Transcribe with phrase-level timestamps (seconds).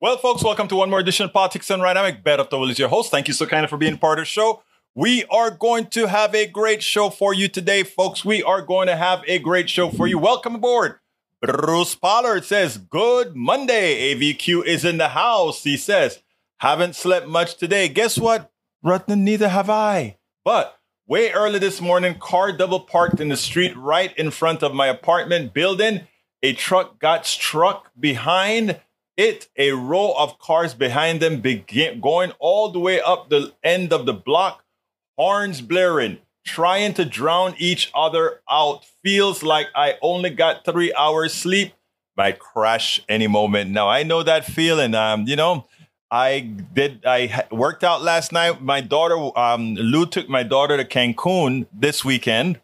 [0.00, 1.96] Well, folks, welcome to one more edition of Politics Done Right.
[1.96, 3.10] Egberto Willies is your host.
[3.10, 4.62] Thank you so kind of for being part of the show.
[4.94, 8.24] We are going to have a great show for you today, folks.
[8.24, 10.16] We are going to have a great show for you.
[10.16, 11.00] Welcome aboard.
[11.42, 14.14] Bruce Pollard says, Good Monday.
[14.14, 15.64] AVQ is in the house.
[15.64, 16.22] He says,
[16.58, 17.88] Haven't slept much today.
[17.88, 18.52] Guess what?
[18.84, 20.18] Rutland, neither have I.
[20.44, 20.78] But
[21.08, 24.86] way early this morning, car double parked in the street right in front of my
[24.86, 26.02] apartment building.
[26.44, 28.78] A truck got struck behind
[29.18, 33.92] it, a row of cars behind them begin going all the way up the end
[33.92, 34.64] of the block,
[35.18, 38.86] horns blaring, trying to drown each other out.
[39.02, 41.74] Feels like I only got three hours sleep.
[42.16, 43.70] Might crash any moment.
[43.70, 44.94] Now I know that feeling.
[44.94, 45.66] Um, you know,
[46.10, 47.04] I did.
[47.04, 48.62] I worked out last night.
[48.62, 52.60] My daughter, um, Lou, took my daughter to Cancun this weekend.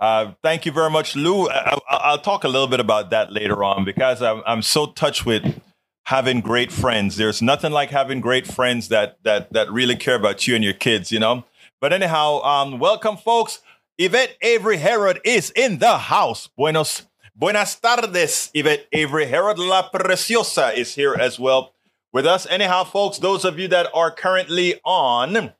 [0.00, 1.48] Uh, thank you very much, Lou.
[1.48, 1.78] I,
[2.10, 5.60] will talk a little bit about that later on because I'm, I'm so touched with
[6.04, 7.16] having great friends.
[7.16, 10.74] There's nothing like having great friends that that that really care about you and your
[10.74, 11.44] kids, you know.
[11.80, 13.60] But anyhow, um, welcome, folks.
[13.98, 16.48] Yvette Avery Herod is in the house.
[16.56, 17.02] Buenos,
[17.34, 18.50] buenas tardes.
[18.54, 21.74] Yvette Avery Herod La Preciosa is here as well
[22.12, 22.46] with us.
[22.46, 25.52] Anyhow, folks, those of you that are currently on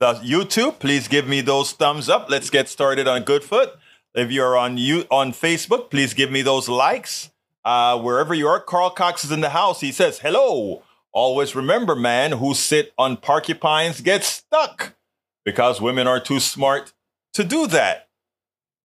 [0.00, 2.28] the YouTube, please give me those thumbs up.
[2.28, 3.70] Let's get started on good foot.
[4.14, 7.30] If you're on you on Facebook, please give me those likes
[7.70, 9.80] uh, wherever you are, Carl Cox is in the house.
[9.80, 10.82] He says, Hello.
[11.12, 14.94] Always remember, man who sit on porcupines gets stuck
[15.44, 16.92] because women are too smart
[17.32, 18.08] to do that.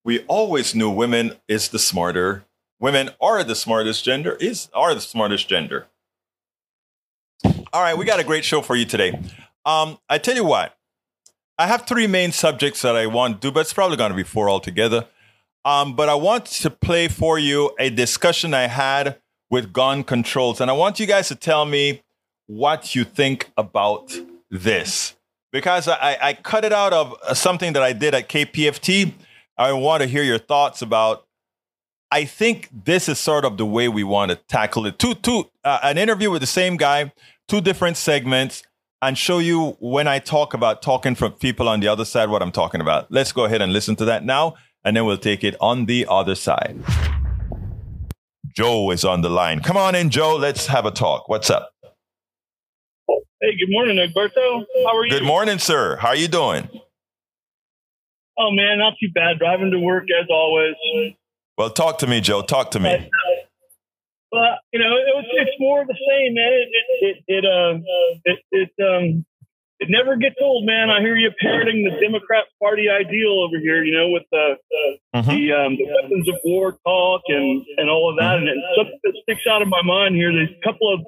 [0.03, 2.45] We always knew women is the smarter.
[2.79, 5.87] Women are the smartest gender, is are the smartest gender.
[7.73, 9.19] All right, we got a great show for you today.
[9.65, 10.77] Um, I tell you what,
[11.57, 14.15] I have three main subjects that I want to do, but it's probably going to
[14.15, 15.07] be four altogether.
[15.65, 20.61] Um, but I want to play for you a discussion I had with gun controls.
[20.61, 22.03] And I want you guys to tell me
[22.45, 24.15] what you think about
[24.51, 25.15] this.
[25.51, 29.13] Because I, I cut it out of something that I did at KPFT.
[29.57, 31.25] I want to hear your thoughts about.
[32.11, 34.99] I think this is sort of the way we want to tackle it.
[34.99, 37.11] Two, two, uh, an interview with the same guy,
[37.47, 38.63] two different segments,
[39.01, 42.43] and show you when I talk about talking from people on the other side what
[42.43, 43.11] I'm talking about.
[43.11, 46.05] Let's go ahead and listen to that now and then we'll take it on the
[46.07, 46.77] other side.
[48.55, 49.59] Joe is on the line.
[49.59, 50.37] Come on in, Joe.
[50.37, 51.27] Let's have a talk.
[51.27, 51.71] What's up?
[53.41, 54.63] Hey, good morning, Egberto.
[54.85, 55.11] How are you?
[55.11, 55.97] Good morning, sir.
[55.97, 56.69] How are you doing?
[58.37, 59.39] Oh man, not too bad.
[59.39, 60.75] Driving to work as always.
[61.57, 62.41] Well, talk to me, Joe.
[62.41, 63.09] Talk to me.
[64.31, 66.53] But you know, it was, it's more of the same, man.
[66.53, 67.79] It it it, it uh
[68.25, 69.25] it, it um
[69.79, 70.89] it never gets old, man.
[70.89, 74.83] I hear you parroting the Democrat Party ideal over here, you know, with the the,
[75.19, 75.29] mm-hmm.
[75.29, 78.39] the, um, the weapons of war talk and, and all of that.
[78.39, 78.47] And
[78.77, 81.01] something that sticks out of my mind here: there's a couple of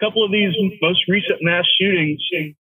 [0.00, 2.20] couple of these most recent mass shootings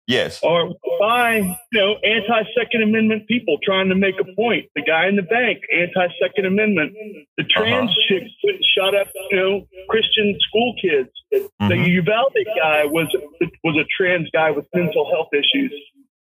[0.07, 0.39] Yes.
[0.41, 4.67] Or by, you know, anti Second Amendment people trying to make a point.
[4.73, 6.93] The guy in the bank, anti Second Amendment.
[7.37, 8.19] The trans uh-huh.
[8.41, 11.09] chick shot up, you know, Christian school kids.
[11.33, 11.67] Mm-hmm.
[11.67, 13.13] The Uvalde guy was
[13.65, 15.73] was a trans guy with mental health issues.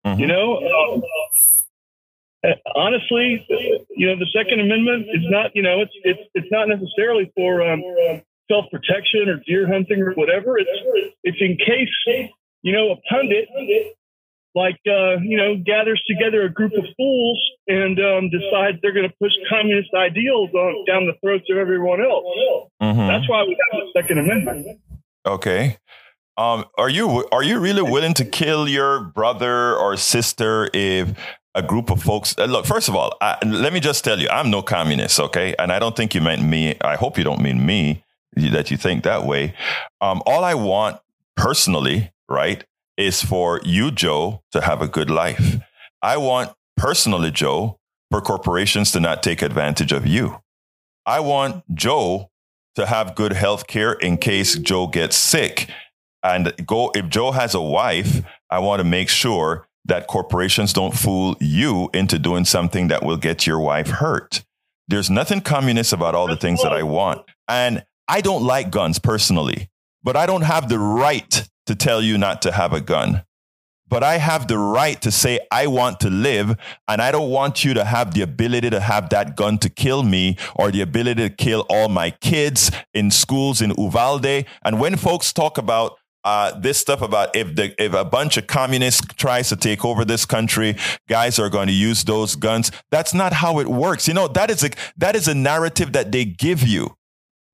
[0.06, 0.20] Mm-hmm.
[0.20, 1.02] You know, um,
[2.74, 3.44] honestly,
[3.90, 7.60] you know, the Second Amendment is not, you know, it's it's it's not necessarily for
[7.62, 7.82] um,
[8.50, 10.56] self protection or deer hunting or whatever.
[10.56, 10.70] It's
[11.22, 12.32] it's in case
[12.62, 13.48] you know, a pundit
[14.54, 19.08] like uh, you know gathers together a group of fools and um, decides they're going
[19.08, 22.24] to push communist ideals on, down the throats of everyone else.
[22.82, 23.06] Mm-hmm.
[23.06, 24.80] That's why we have the Second Amendment.
[25.26, 25.76] Okay.
[26.36, 31.08] Um, are you are you really willing to kill your brother or sister if
[31.54, 32.64] a group of folks uh, look?
[32.64, 35.78] First of all, I, let me just tell you, I'm no communist, okay, and I
[35.78, 36.76] don't think you meant me.
[36.80, 38.04] I hope you don't mean me
[38.36, 39.54] that you think that way.
[40.00, 41.00] Um, all I want
[41.36, 42.65] personally right,
[42.97, 45.56] is for you, Joe, to have a good life.
[46.03, 47.78] I want personally, Joe,
[48.11, 50.41] for corporations to not take advantage of you.
[51.06, 52.31] I want Joe
[52.75, 55.71] to have good health care in case Joe gets sick.
[56.22, 60.97] And go if Joe has a wife, I want to make sure that corporations don't
[60.97, 64.45] fool you into doing something that will get your wife hurt.
[64.86, 67.24] There's nothing communist about all the things that I want.
[67.48, 69.69] And I don't like guns personally,
[70.03, 73.22] but I don't have the right to tell you not to have a gun.
[73.88, 76.56] But I have the right to say, I want to live,
[76.86, 80.03] and I don't want you to have the ability to have that gun to kill
[80.03, 84.44] me or the ability to kill all my kids in schools in Uvalde.
[84.62, 88.47] And when folks talk about uh, this stuff about if the if a bunch of
[88.47, 90.76] communists tries to take over this country,
[91.09, 92.71] guys are going to use those guns.
[92.91, 94.06] That's not how it works.
[94.06, 96.97] You know that is a that is a narrative that they give you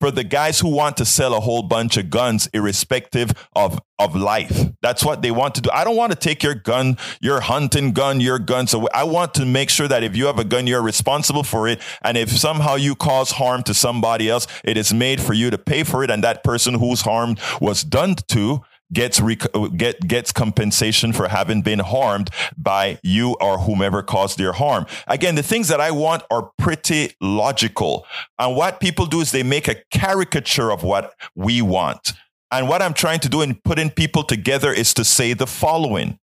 [0.04, 4.14] for the guys who want to sell a whole bunch of guns, irrespective of, of
[4.14, 4.66] life.
[4.82, 5.70] That's what they want to do.
[5.72, 8.88] I don't want to take your gun, your hunting gun, your guns away.
[8.92, 11.80] I want to make sure that if you have a gun, you're responsible for it.
[12.02, 15.56] And if somehow you cause harm to somebody else, it is made for you to
[15.56, 16.10] pay for it.
[16.10, 18.60] And that person whose harm was done to
[18.92, 19.46] gets rec-
[19.76, 24.86] get gets compensation for having been harmed by you or whomever caused their harm.
[25.06, 28.06] Again, the things that I want are pretty logical.
[28.38, 32.12] And what people do is they make a caricature of what we want.
[32.50, 36.18] And what I'm trying to do in putting people together is to say the following.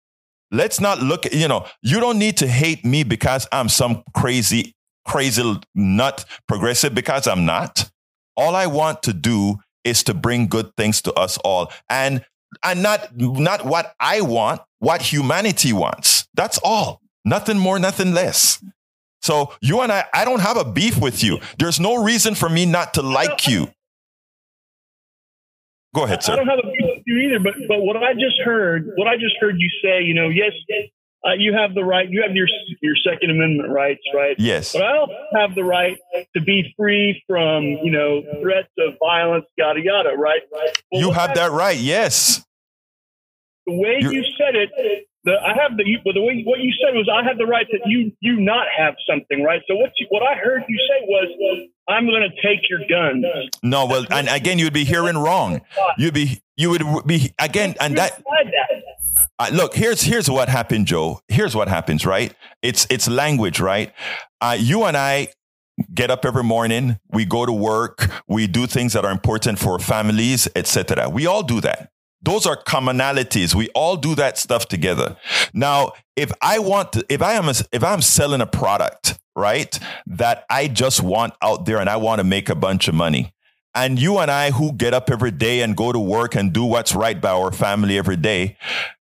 [0.52, 4.76] Let's not look, you know, you don't need to hate me because I'm some crazy,
[5.06, 7.90] crazy nut progressive because I'm not.
[8.36, 11.72] All I want to do is to bring good things to us all.
[11.90, 12.26] And
[12.64, 16.28] and not not what I want, what humanity wants.
[16.34, 17.02] That's all.
[17.26, 18.64] Nothing more, nothing less.
[19.22, 21.40] So you and I, I don't have a beef with you.
[21.58, 23.68] There's no reason for me not to like you.
[25.94, 26.34] Go ahead, sir.
[26.34, 29.08] I don't have a beef with you either, but but what I just heard, what
[29.08, 30.52] I just heard you say, you know, yes,
[31.26, 32.48] uh, you have the right, you have your
[32.82, 34.36] your Second Amendment rights, right?
[34.40, 34.74] Yes.
[34.74, 35.98] But I also have the right
[36.36, 40.42] to be free from, you know, threats of violence, yada yada, right?
[40.92, 42.44] Well, you have that right, yes.
[43.68, 46.74] The way You're, you said it, the, I have the, but the way what you
[46.82, 49.62] said was I have the right that you you not have something, right?
[49.68, 53.26] So what you, what I heard you say was I'm going to take your guns.
[53.62, 55.62] No, well, and again, you'd be hearing wrong.
[55.98, 58.24] You'd be you would be again, and that.
[59.38, 61.22] Uh, look, here's here's what happened, Joe.
[61.28, 62.34] Here's what happens, right?
[62.62, 63.94] It's it's language, right?
[64.42, 65.30] Uh, you and I
[65.94, 69.80] get up every morning, we go to work, we do things that are important for
[69.80, 71.10] families, etc.
[71.10, 71.90] We all do that.
[72.22, 73.56] Those are commonalities.
[73.56, 75.16] We all do that stuff together.
[75.54, 79.80] Now, if I want to, if I am, a, if I'm selling a product, right,
[80.06, 83.34] that I just want out there and I want to make a bunch of money,
[83.80, 86.66] and you and I who get up every day and go to work and do
[86.66, 88.58] what's right by our family every day,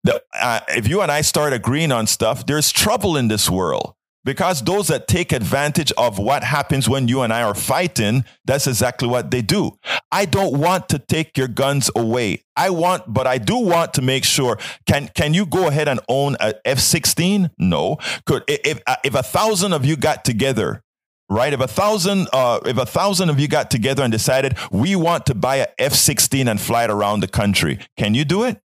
[0.03, 3.95] the, uh, if you and I start agreeing on stuff, there's trouble in this world.
[4.25, 8.67] Because those that take advantage of what happens when you and I are fighting, that's
[8.67, 9.73] exactly what they do.
[10.11, 12.43] I don't want to take your guns away.
[12.57, 14.59] I want, but I do want to make sure.
[14.87, 17.51] Can can you go ahead and own a F sixteen?
[17.59, 17.99] No.
[18.25, 20.83] Could if if a thousand of you got together
[21.29, 21.53] right?
[21.53, 25.27] If a thousand, uh, if a thousand of you got together and decided we want
[25.27, 28.61] to buy a F-16 and fly it around the country, can you do it?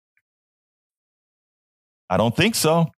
[2.09, 2.91] I don't think so.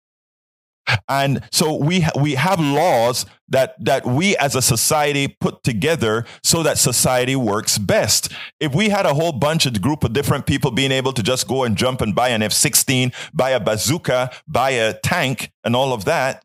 [1.09, 6.63] And so we we have laws that that we as a society put together so
[6.63, 8.31] that society works best.
[8.59, 11.47] If we had a whole bunch of group of different people being able to just
[11.47, 15.91] go and jump and buy an F-16, buy a bazooka, buy a tank and all
[15.91, 16.43] of that,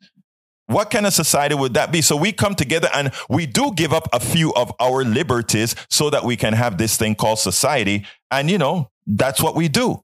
[0.70, 2.00] what kind of society would that be?
[2.00, 6.11] So we come together and we do give up a few of our liberties so
[6.11, 8.06] that we can have this thing called society.
[8.31, 10.02] And, you know, that's what we do.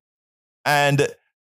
[0.64, 1.08] And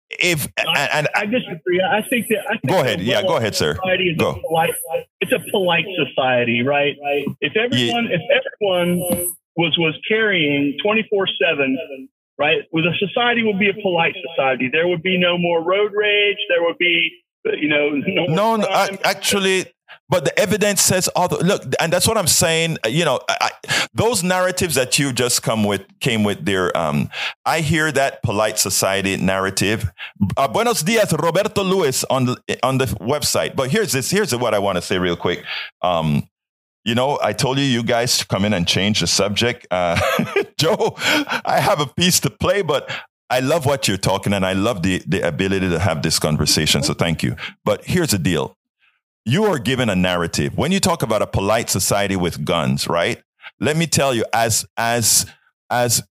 [0.09, 1.81] if, and, and I disagree.
[1.81, 2.45] I think that.
[2.47, 3.01] I think go ahead.
[3.01, 3.75] Yeah, go ahead, sir.
[4.17, 4.39] Go.
[4.47, 4.73] Polite,
[5.21, 6.95] it's a polite society, right?
[7.41, 8.17] If everyone, yeah.
[8.17, 11.77] if everyone was, was carrying 24 seven,
[12.37, 12.61] right?
[12.71, 14.69] With a society would be a polite society.
[14.71, 16.37] There would be no more road rage.
[16.49, 17.11] There would be
[17.45, 17.89] you know,
[18.27, 19.65] no, no, I, actually,
[20.09, 21.37] but the evidence says other.
[21.37, 22.77] Look, and that's what I'm saying.
[22.85, 23.51] Uh, you know, I,
[23.93, 26.75] those narratives that you just come with came with their.
[26.77, 27.09] Um,
[27.45, 29.91] I hear that polite society narrative.
[30.37, 33.55] Uh, buenos dias, Roberto Luis on the on the website.
[33.55, 34.09] But here's this.
[34.09, 35.43] Here's what I want to say real quick.
[35.81, 36.27] Um,
[36.85, 39.65] you know, I told you, you guys to come in and change the subject.
[39.71, 39.99] Uh,
[40.59, 42.89] Joe, I have a piece to play, but
[43.29, 46.83] I love what you're talking and I love the, the ability to have this conversation.
[46.83, 47.35] So thank you.
[47.65, 48.57] But here's the deal.
[49.25, 50.57] You are given a narrative.
[50.57, 53.23] When you talk about a polite society with guns, right?
[53.59, 55.25] Let me tell you, as, as,
[55.69, 56.03] as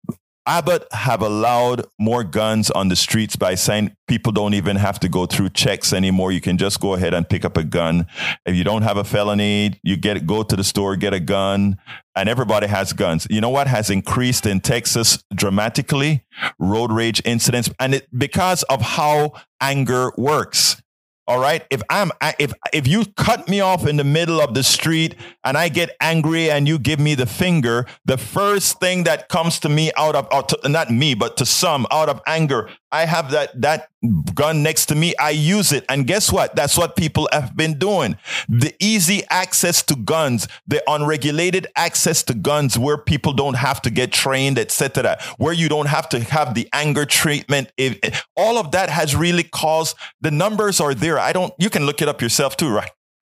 [0.47, 5.09] Abbott have allowed more guns on the streets by saying people don't even have to
[5.09, 6.33] go through checks anymore.
[6.33, 8.07] You can just go ahead and pick up a gun.
[8.45, 11.79] If you don't have a felony, you get go to the store, get a gun,
[12.15, 13.27] and everybody has guns.
[13.31, 16.25] You know what has increased in Texas dramatically?
[16.59, 20.83] Road rage incidents, and it because of how anger works.
[21.29, 21.65] All right.
[21.71, 25.15] If I'm, if, if you cut me off in the middle of the street
[25.45, 29.61] and I get angry and you give me the finger, the first thing that comes
[29.61, 33.31] to me out of, to, not me, but to some out of anger, I have
[33.31, 33.89] that, that
[34.35, 35.15] gun next to me.
[35.19, 35.85] I use it.
[35.89, 36.57] And guess what?
[36.57, 38.17] That's what people have been doing.
[38.49, 43.91] The easy access to guns, the unregulated access to guns where people don't have to
[43.91, 47.73] get trained, etc., where you don't have to have the anger treatment.
[47.77, 51.19] If, all of that has really caused the numbers are there.
[51.19, 52.91] I don't, you can look it up yourself too, right?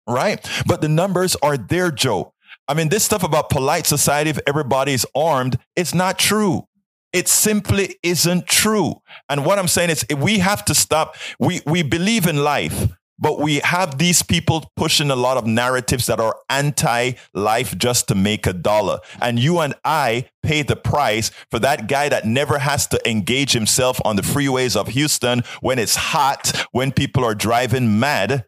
[0.06, 0.48] Right.
[0.66, 2.32] But the numbers are there, Joe.
[2.66, 6.67] I mean, this stuff about polite society if everybody's armed, it's not true.
[7.12, 8.96] It simply isn't true.
[9.28, 11.16] And what I'm saying is we have to stop.
[11.38, 12.88] We, we believe in life,
[13.18, 18.08] but we have these people pushing a lot of narratives that are anti life just
[18.08, 18.98] to make a dollar.
[19.22, 23.52] And you and I pay the price for that guy that never has to engage
[23.52, 28.44] himself on the freeways of Houston when it's hot, when people are driving mad.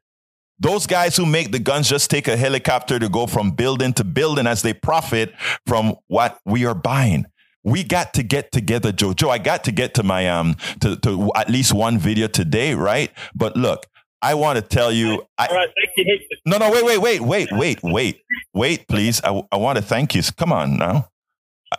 [0.62, 4.04] Those guys who make the guns just take a helicopter to go from building to
[4.04, 5.32] building as they profit
[5.66, 7.24] from what we are buying
[7.64, 9.12] we got to get together, Joe.
[9.12, 12.74] Joe, I got to get to my um to, to at least one video today,
[12.74, 13.10] right?
[13.34, 13.86] But look,
[14.22, 15.24] I want to tell you.
[15.38, 16.18] I, All right, thank you.
[16.46, 18.20] No, no, wait, wait, wait, wait, wait, wait,
[18.54, 19.20] wait, please.
[19.24, 20.22] I, I want to thank you.
[20.36, 21.08] Come on now.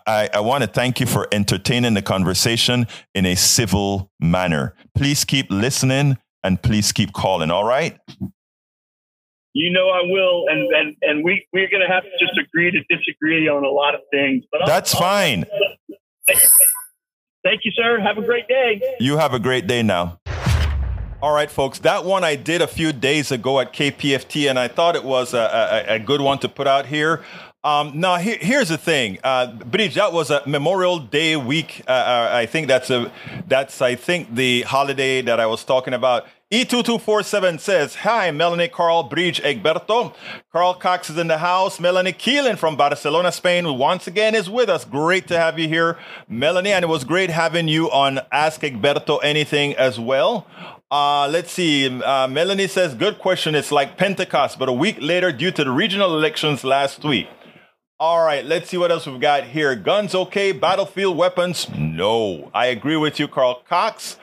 [0.08, 4.74] I, I want to thank you for entertaining the conversation in a civil manner.
[4.96, 7.52] Please keep listening and please keep calling.
[7.52, 7.98] All right.
[9.54, 12.72] You know I will, and and and we we're going to have to just agree
[12.72, 14.46] to disagree on a lot of things.
[14.52, 15.46] But I'll, That's I'll, fine.
[17.44, 18.00] Thank you, sir.
[18.00, 18.82] Have a great day.
[19.00, 20.20] You have a great day now.
[21.22, 21.80] All right, folks.
[21.80, 25.34] That one I did a few days ago at KPFT, and I thought it was
[25.34, 27.24] a, a, a good one to put out here.
[27.64, 29.94] Um, now, here, here's the thing, uh, Bridge.
[29.94, 31.84] That was a Memorial Day week.
[31.88, 33.12] Uh, uh, I think that's a
[33.48, 36.26] that's I think the holiday that I was talking about.
[36.52, 40.14] E2247 says, Hi, Melanie Carl Bridge Egberto.
[40.52, 41.80] Carl Cox is in the house.
[41.80, 44.84] Melanie Keelan from Barcelona, Spain, once again is with us.
[44.84, 46.74] Great to have you here, Melanie.
[46.74, 50.46] And it was great having you on Ask Egberto Anything as well.
[50.92, 51.88] Uh, let's see.
[51.88, 53.56] Uh, Melanie says, Good question.
[53.56, 57.30] It's like Pentecost, but a week later due to the regional elections last week.
[57.98, 59.74] All right, let's see what else we've got here.
[59.76, 62.52] Guns okay, battlefield weapons no.
[62.54, 64.18] I agree with you, Carl Cox.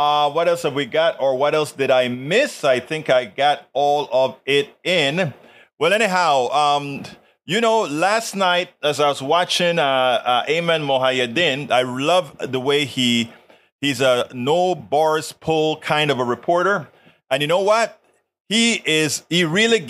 [0.00, 2.64] Uh, what else have we got, or what else did I miss?
[2.64, 5.34] I think I got all of it in.
[5.78, 7.04] Well, anyhow, um,
[7.44, 12.58] you know, last night as I was watching uh, uh, Ayman Mohyeldin, I love the
[12.58, 13.30] way he
[13.82, 16.88] he's a no bars pull kind of a reporter,
[17.30, 18.00] and you know what?
[18.48, 19.80] He is he really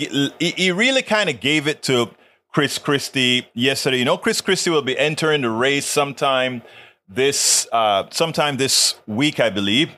[0.41, 2.09] he really kind of gave it to
[2.53, 3.99] Chris Christie yesterday.
[3.99, 6.63] You know, Chris Christie will be entering the race sometime
[7.07, 9.97] this uh, sometime this week, I believe.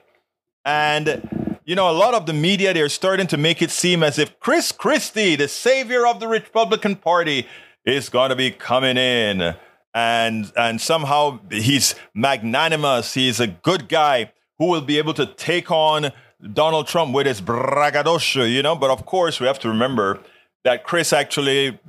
[0.66, 4.18] And, you know, a lot of the media, they're starting to make it seem as
[4.18, 7.48] if Chris Christie, the savior of the Republican Party,
[7.86, 9.56] is going to be coming in.
[9.94, 13.14] And, and somehow he's magnanimous.
[13.14, 16.12] He's a good guy who will be able to take on
[16.54, 18.76] Donald Trump with his braggadocio, you know.
[18.76, 20.20] But of course, we have to remember
[20.64, 21.80] that Chris actually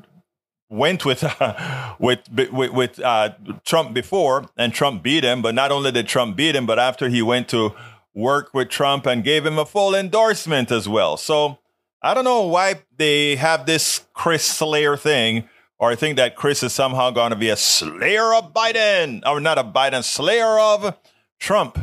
[0.69, 3.31] went with uh, with with, with uh,
[3.65, 5.43] Trump before, and Trump beat him.
[5.43, 7.75] But not only did Trump beat him, but after he went to
[8.15, 11.17] worked with Trump and gave him a full endorsement as well.
[11.17, 11.59] So
[12.01, 16.63] I don't know why they have this Chris Slayer thing, or I think that Chris
[16.63, 20.97] is somehow going to be a slayer of Biden, or not a Biden, slayer of
[21.39, 21.79] Trump.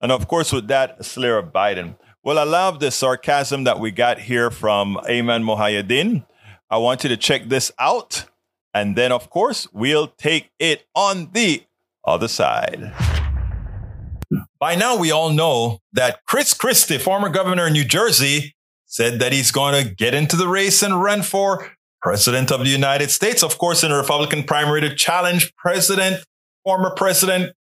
[0.00, 1.96] And of course, with that, slayer of Biden.
[2.22, 6.26] Well, I love the sarcasm that we got here from Ayman Mohyeldin.
[6.70, 8.26] I want you to check this out.
[8.74, 11.64] And then, of course, we'll take it on the
[12.04, 12.92] other side.
[14.58, 18.54] By now, we all know that Chris Christie, former governor of New Jersey,
[18.86, 21.72] said that he's going to get into the race and run for
[22.02, 26.24] president of the United States, of course, in a Republican primary to challenge President,
[26.64, 27.54] former President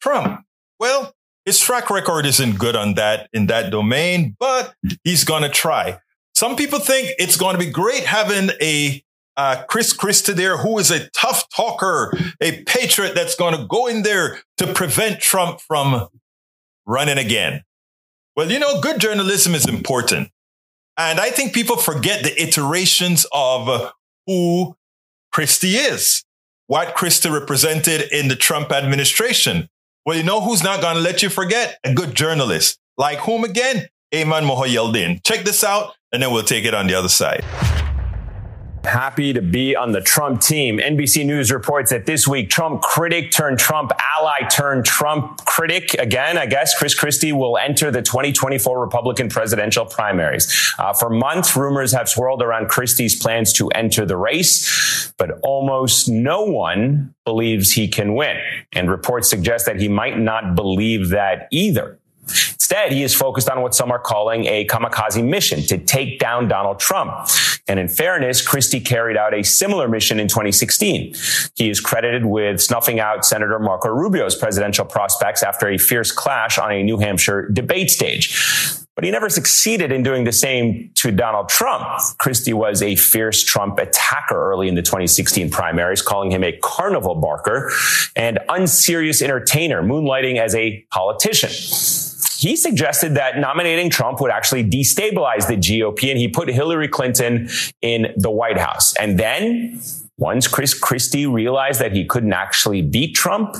[0.00, 0.44] Trump.
[0.78, 1.14] Well,
[1.44, 5.98] his track record isn't good on that in that domain, but he's going to try.
[6.34, 9.02] Some people think it's going to be great having a
[9.36, 13.86] uh, Chris Christie there, who is a tough talker, a patriot that's going to go
[13.86, 16.08] in there to prevent Trump from
[16.86, 17.62] running again.
[18.36, 20.30] Well, you know, good journalism is important.
[20.96, 23.92] And I think people forget the iterations of
[24.26, 24.76] who
[25.32, 26.24] Christie is,
[26.66, 29.68] what Christie represented in the Trump administration.
[30.04, 31.78] Well, you know who's not going to let you forget?
[31.84, 32.78] A good journalist.
[32.98, 33.88] Like whom again?
[34.12, 35.24] Ayman Mohyeldin.
[35.24, 37.42] Check this out, and then we'll take it on the other side.
[38.84, 40.78] Happy to be on the Trump team.
[40.78, 46.36] NBC News reports that this week, Trump critic turned Trump ally turned Trump critic again.
[46.36, 50.74] I guess Chris Christie will enter the 2024 Republican presidential primaries.
[50.78, 56.08] Uh, for months, rumors have swirled around Christie's plans to enter the race, but almost
[56.08, 58.36] no one believes he can win.
[58.72, 61.98] And reports suggest that he might not believe that either.
[62.72, 66.48] Instead, he is focused on what some are calling a kamikaze mission to take down
[66.48, 67.12] Donald Trump.
[67.68, 71.14] And in fairness, Christie carried out a similar mission in 2016.
[71.54, 76.58] He is credited with snuffing out Senator Marco Rubio's presidential prospects after a fierce clash
[76.58, 78.34] on a New Hampshire debate stage.
[78.94, 81.86] but he never succeeded in doing the same to Donald Trump.
[82.18, 87.16] Christie was a fierce Trump attacker early in the 2016 primaries, calling him a carnival
[87.16, 87.70] barker
[88.16, 91.50] and unserious entertainer, moonlighting as a politician
[92.42, 97.48] he suggested that nominating Trump would actually destabilize the GOP and he put Hillary Clinton
[97.80, 98.96] in the White House.
[98.96, 99.80] And then
[100.18, 103.56] once Chris Christie realized that he couldn't actually beat Trump,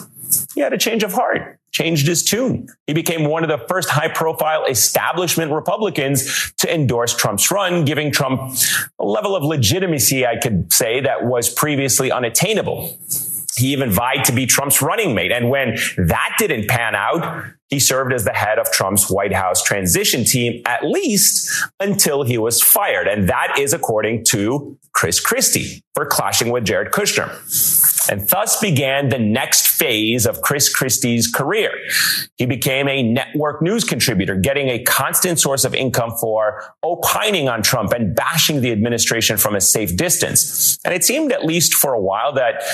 [0.54, 2.68] he had a change of heart changed his tune.
[2.86, 8.12] He became one of the first high profile establishment Republicans to endorse Trump's run, giving
[8.12, 8.54] Trump
[8.98, 12.98] a level of legitimacy, I could say, that was previously unattainable.
[13.56, 15.32] He even vied to be Trump's running mate.
[15.32, 19.62] And when that didn't pan out, he served as the head of Trump's White House
[19.62, 21.50] transition team, at least
[21.80, 23.08] until he was fired.
[23.08, 27.30] And that is according to Chris Christie for clashing with Jared Kushner.
[28.10, 31.70] And thus began the next phase of Chris Christie's career.
[32.36, 37.62] He became a network news contributor, getting a constant source of income for opining on
[37.62, 40.78] Trump and bashing the administration from a safe distance.
[40.84, 42.64] And it seemed, at least for a while, that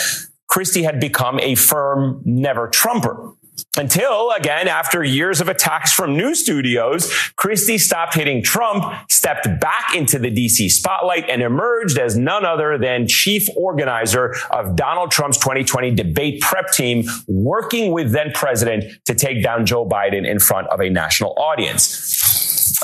[0.48, 3.34] Christie had become a firm never Trumper.
[3.76, 9.94] Until, again, after years of attacks from news studios, Christie stopped hitting Trump, stepped back
[9.94, 15.38] into the DC spotlight, and emerged as none other than chief organizer of Donald Trump's
[15.38, 20.66] 2020 debate prep team, working with then president to take down Joe Biden in front
[20.68, 22.27] of a national audience.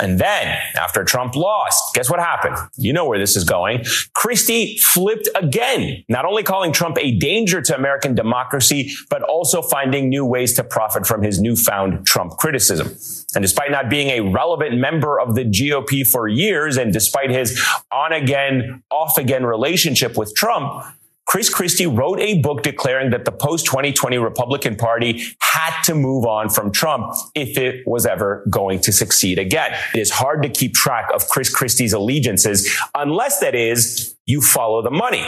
[0.00, 2.56] And then after Trump lost, guess what happened?
[2.76, 3.84] You know where this is going.
[4.12, 10.08] Christie flipped again, not only calling Trump a danger to American democracy, but also finding
[10.08, 12.88] new ways to profit from his newfound Trump criticism.
[13.34, 17.60] And despite not being a relevant member of the GOP for years, and despite his
[17.92, 20.84] on again, off again relationship with Trump,
[21.26, 26.24] Chris Christie wrote a book declaring that the post 2020 Republican Party had to move
[26.26, 29.72] on from Trump if it was ever going to succeed again.
[29.94, 34.82] It is hard to keep track of Chris Christie's allegiances unless that is you follow
[34.82, 35.26] the money.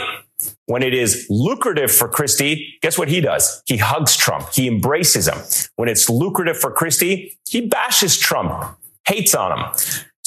[0.67, 3.63] When it is lucrative for Christie, guess what he does?
[3.65, 4.49] He hugs Trump.
[4.53, 5.37] He embraces him.
[5.77, 9.65] When it's lucrative for Christie, he bashes Trump, hates on him.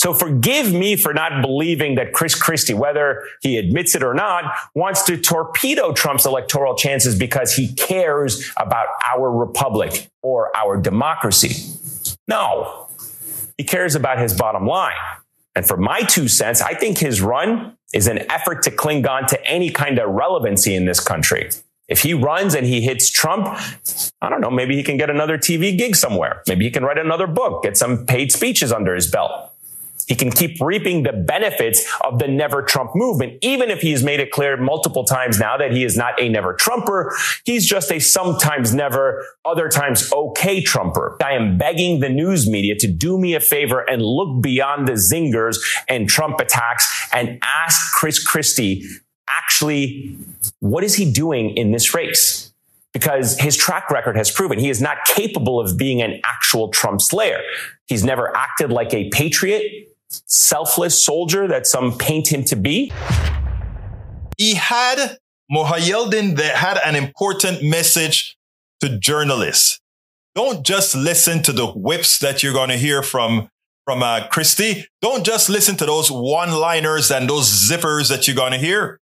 [0.00, 4.50] So forgive me for not believing that Chris Christie, whether he admits it or not,
[4.74, 11.76] wants to torpedo Trump's electoral chances because he cares about our republic or our democracy.
[12.26, 12.88] No,
[13.58, 14.96] he cares about his bottom line.
[15.54, 19.26] And for my two cents, I think his run is an effort to cling on
[19.26, 21.50] to any kind of relevancy in this country.
[21.88, 23.48] If he runs and he hits Trump,
[24.22, 26.42] I don't know, maybe he can get another TV gig somewhere.
[26.48, 29.50] Maybe he can write another book, get some paid speeches under his belt.
[30.10, 34.18] He can keep reaping the benefits of the never Trump movement, even if he's made
[34.18, 37.14] it clear multiple times now that he is not a never Trumper.
[37.44, 41.16] He's just a sometimes never, other times okay Trumper.
[41.22, 44.94] I am begging the news media to do me a favor and look beyond the
[44.94, 48.84] zingers and Trump attacks and ask Chris Christie
[49.28, 50.16] actually,
[50.58, 52.48] what is he doing in this race?
[52.92, 57.00] because his track record has proven he is not capable of being an actual Trump
[57.00, 57.40] slayer.
[57.86, 62.92] He's never acted like a patriot selfless soldier that some paint him to be?
[64.36, 65.18] He had
[65.52, 68.36] Mohyeldin that had an important message
[68.80, 69.80] to journalists.
[70.34, 73.48] Don't just listen to the whips that you're going to hear from
[73.84, 74.86] from uh, Christie.
[75.02, 79.00] Don't just listen to those one-liners and those zippers that you're going to hear.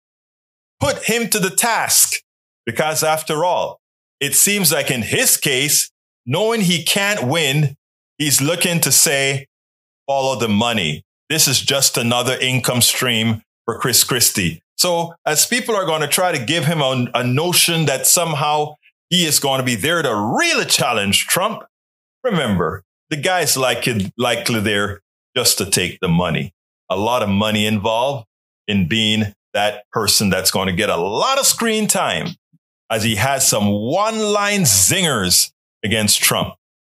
[0.81, 2.21] Put him to the task
[2.67, 3.81] because after all,
[4.21, 5.91] it seems like in his case,
[6.27, 7.77] knowing he can't win,
[8.19, 9.47] he's looking to say,
[10.07, 11.03] follow the money.
[11.29, 14.63] This is just another income stream for Chris Christie.
[14.77, 18.75] So as people are going to try to give him a, a notion that somehow
[19.09, 21.63] he is going to be there to really challenge Trump,
[22.23, 25.01] remember the guy's likely, likely there
[25.37, 26.53] just to take the money.
[26.91, 28.27] A lot of money involved
[28.67, 32.29] in being that person that's going to get a lot of screen time
[32.91, 35.53] as he has some one line zingers
[35.85, 36.55] against Trump.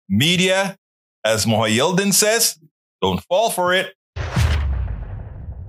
[0.09, 0.77] Media,
[1.25, 2.59] as Mohyeldin says,
[3.07, 3.95] don't fall for it.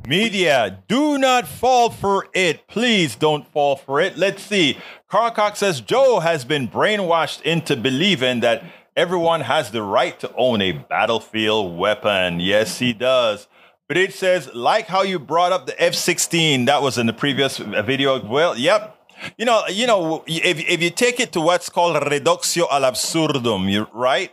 [0.08, 2.68] Media, do not fall for it.
[2.68, 4.18] Please don't fall for it.
[4.18, 4.78] Let's see.
[5.08, 8.64] Carl Cox says Joe has been brainwashed into believing that
[8.96, 12.40] everyone has the right to own a battlefield weapon.
[12.40, 13.48] Yes, he does.
[13.88, 17.14] But it says, like how you brought up the F 16, that was in the
[17.14, 18.26] previous uh, video.
[18.26, 18.96] Well, yep.
[19.38, 23.88] You know, you know, if, if you take it to what's called reductio ad absurdum,
[23.94, 24.32] right?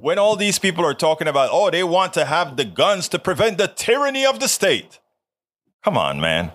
[0.00, 3.18] When all these people are talking about, oh, they want to have the guns to
[3.18, 5.00] prevent the tyranny of the state.
[5.84, 6.52] Come on, man.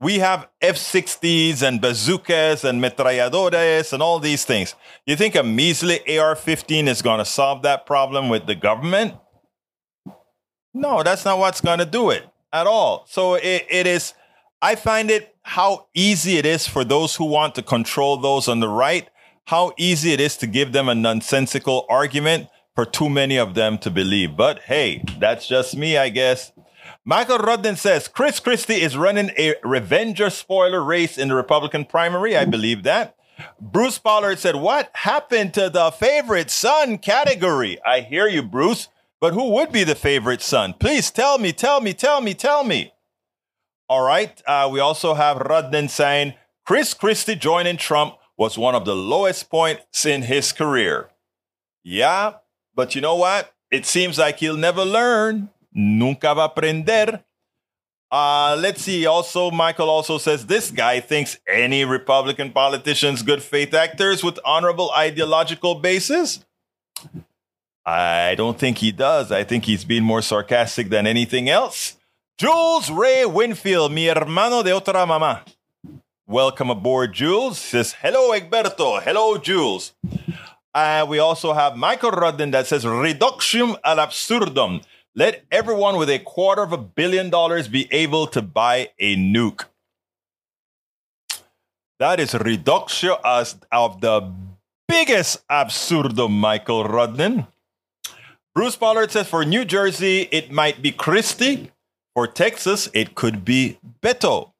[0.00, 4.74] We have F 60s and bazookas and metralladores and all these things.
[5.06, 9.14] You think a measly AR 15 is going to solve that problem with the government?
[10.74, 13.06] No, that's not what's going to do it at all.
[13.08, 14.12] So it, it is,
[14.60, 18.60] I find it how easy it is for those who want to control those on
[18.60, 19.08] the right,
[19.46, 23.78] how easy it is to give them a nonsensical argument for too many of them
[23.78, 24.36] to believe.
[24.36, 26.52] But hey, that's just me, I guess.
[27.04, 32.36] Michael Rodden says Chris Christie is running a Revenger spoiler race in the Republican primary.
[32.36, 33.16] I believe that.
[33.60, 37.78] Bruce Pollard said, What happened to the favorite son category?
[37.86, 38.88] I hear you, Bruce.
[39.20, 40.74] But who would be the favorite son?
[40.78, 42.92] Please tell me, tell me, tell me, tell me.
[43.88, 44.42] All right.
[44.46, 46.34] Uh, we also have Rodden saying
[46.66, 51.08] Chris Christie joining Trump was one of the lowest points in his career.
[51.82, 52.34] Yeah,
[52.74, 53.52] but you know what?
[53.70, 55.50] It seems like he'll never learn.
[55.72, 57.22] Nunca va aprender.
[58.10, 59.04] Uh, let's see.
[59.06, 64.90] Also, Michael also says this guy thinks any Republican politicians good faith actors with honorable
[64.96, 66.44] ideological basis.
[67.84, 69.30] I don't think he does.
[69.30, 71.96] I think he's being more sarcastic than anything else.
[72.38, 75.42] Jules Ray Winfield, mi hermano de otra mamá.
[76.28, 77.56] Welcome aboard, Jules.
[77.56, 79.00] Says, hello, Egberto.
[79.00, 79.92] Hello, Jules.
[80.74, 84.80] Uh, we also have Michael Rudden that says, reduction ad absurdum.
[85.14, 89.66] Let everyone with a quarter of a billion dollars be able to buy a nuke.
[92.00, 94.32] That is reduction as of the
[94.88, 97.46] biggest absurdum, Michael Rudden.
[98.52, 101.70] Bruce Pollard says for New Jersey, it might be Christie.
[102.14, 104.54] For Texas, it could be Beto.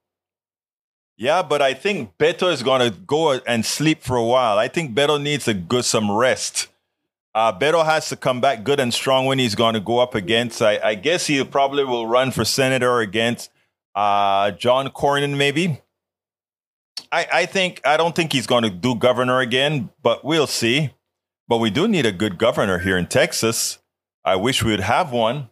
[1.17, 4.59] Yeah, but I think Beto is going to go and sleep for a while.
[4.59, 6.69] I think Beto needs a good some rest.
[7.35, 10.15] Uh, Beto has to come back good and strong when he's going to go up
[10.15, 10.61] against.
[10.61, 13.51] I, I guess he probably will run for senator against
[13.95, 15.81] uh, John Cornyn, maybe.
[17.11, 20.93] I, I think I don't think he's going to do governor again, but we'll see.
[21.49, 23.79] But we do need a good governor here in Texas.
[24.25, 25.51] I wish we would have one.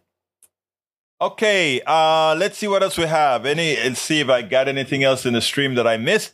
[1.21, 3.45] Okay, uh, let's see what else we have.
[3.45, 6.33] Any and see if I got anything else in the stream that I missed.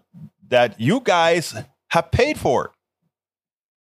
[0.49, 1.57] that you guys
[1.91, 2.71] have paid for.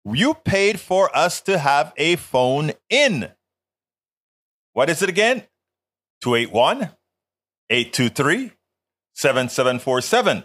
[0.03, 3.29] You paid for us to have a phone in.
[4.73, 5.43] What is it again?
[6.21, 6.89] 281
[7.69, 8.51] 823
[9.13, 10.43] 7747.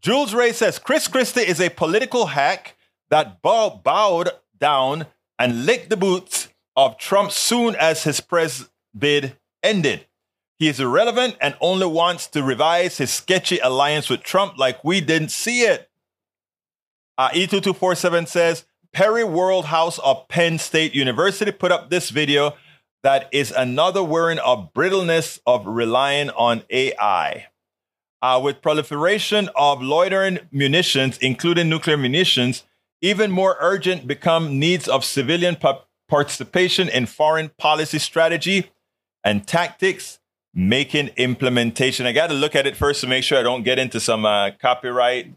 [0.00, 2.76] Jules Ray says Chris Christie is a political hack
[3.10, 5.06] that bow- bowed down
[5.38, 10.06] and licked the boots of Trump soon as his press bid ended.
[10.58, 15.00] He is irrelevant and only wants to revise his sketchy alliance with Trump like we
[15.00, 15.90] didn't see it.
[17.18, 22.54] Uh, E2247 says Perry World House of Penn State University put up this video
[23.06, 27.46] that is another warning of brittleness of relying on AI.
[28.20, 32.64] Uh, with proliferation of loitering munitions, including nuclear munitions,
[33.00, 38.72] even more urgent become needs of civilian pa- participation in foreign policy strategy
[39.22, 40.18] and tactics,
[40.52, 42.06] making implementation.
[42.06, 44.26] I got to look at it first to make sure I don't get into some
[44.26, 45.32] uh, copyright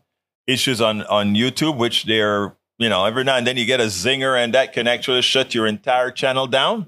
[0.47, 3.91] issues on, on YouTube, which they're, you know, every now and then you get a
[3.91, 6.87] zinger and that can actually shut your entire channel down.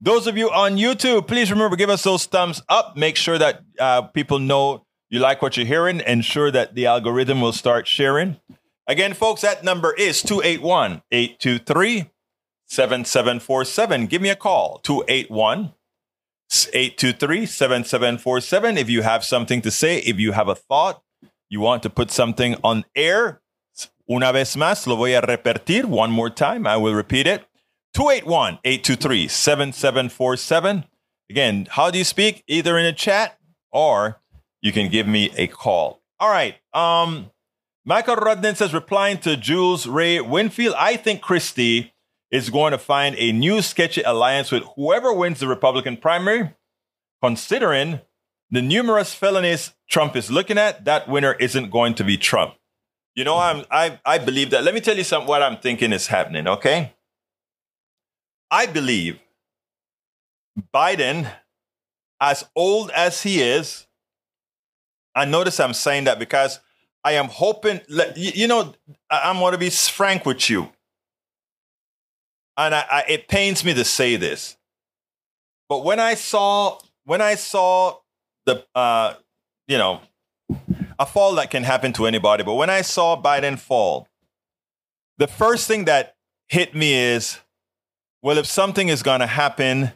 [0.00, 2.96] Those of you on YouTube, please remember give us those thumbs up.
[2.96, 6.00] Make sure that uh, people know you like what you're hearing.
[6.00, 8.36] Ensure that the algorithm will start sharing.
[8.86, 12.10] Again, folks, that number is 281 823
[12.66, 14.06] 7747.
[14.06, 15.72] Give me a call 281
[16.52, 18.78] 823 7747.
[18.78, 21.02] If you have something to say, if you have a thought,
[21.48, 23.40] you want to put something on air,
[24.10, 26.66] una vez más, lo voy a repetir one more time.
[26.66, 27.44] I will repeat it.
[27.94, 30.84] 281 823 7747.
[31.30, 32.44] Again, how do you speak?
[32.46, 33.38] Either in a chat
[33.72, 34.20] or
[34.62, 36.02] you can give me a call.
[36.18, 36.56] All right.
[36.72, 37.30] Um,
[37.84, 41.94] Michael Rudden says, replying to Jules Ray Winfield, I think Christie
[42.30, 46.50] is going to find a new sketchy alliance with whoever wins the Republican primary.
[47.22, 48.00] Considering
[48.50, 52.54] the numerous felonies Trump is looking at, that winner isn't going to be Trump.
[53.14, 54.64] You know, I'm, I, I believe that.
[54.64, 56.92] Let me tell you something, what I'm thinking is happening, okay?
[58.50, 59.18] I believe
[60.74, 61.30] Biden,
[62.20, 63.86] as old as he is,
[65.14, 66.60] I notice I'm saying that because
[67.04, 67.80] I am hoping,
[68.16, 68.74] you know,
[69.10, 70.70] I'm going to be frank with you.
[72.56, 74.56] And I, I, it pains me to say this,
[75.68, 77.98] but when I saw, when I saw
[78.46, 79.14] the, uh,
[79.68, 80.00] you know,
[80.98, 84.08] a fall that can happen to anybody, but when I saw Biden fall,
[85.18, 86.16] the first thing that
[86.48, 87.40] hit me is
[88.26, 89.92] well, if something is going to happen,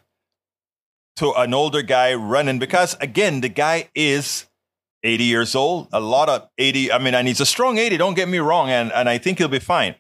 [1.17, 4.47] to an older guy running because again, the guy is
[5.03, 5.89] 80 years old.
[5.93, 6.93] A lot of 80.
[6.93, 7.97] I mean, and he's a strong 80.
[7.97, 9.97] Don't get me wrong, and and I think he'll be fine.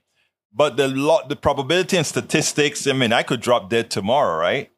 [0.52, 2.86] But the lot, the probability and statistics.
[2.86, 4.70] I mean, I could drop dead tomorrow, right?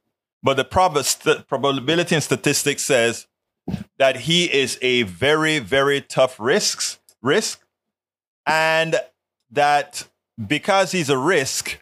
[0.42, 3.26] But the prob- st- probability and statistics says
[3.98, 7.60] that he is a very, very tough risks risk,
[8.46, 8.96] and
[9.50, 11.81] that because he's a risk,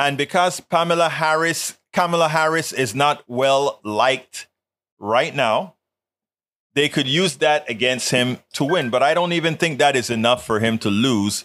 [0.00, 4.48] and because Pamela Harris, Kamala Harris is not well liked
[4.98, 5.74] right now,
[6.74, 8.88] they could use that against him to win.
[8.88, 11.44] But I don't even think that is enough for him to lose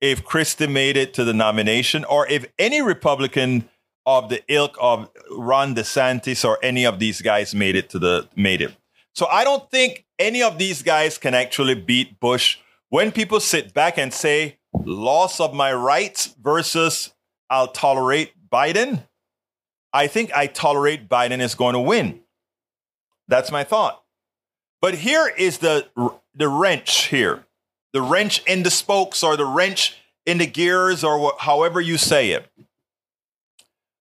[0.00, 3.68] if Christie made it to the nomination or if any Republican
[4.06, 8.26] of the ilk of Ron DeSantis or any of these guys made it to the
[8.34, 8.74] made it.
[9.14, 12.56] So I don't think any of these guys can actually beat Bush
[12.88, 17.12] when people sit back and say loss of my rights versus
[17.50, 19.04] I'll tolerate Biden.
[19.92, 22.20] I think I tolerate Biden is going to win.
[23.28, 24.02] That's my thought.
[24.80, 25.88] But here is the
[26.34, 27.44] the wrench here.
[27.92, 31.98] The wrench in the spokes or the wrench in the gears or wh- however you
[31.98, 32.46] say it.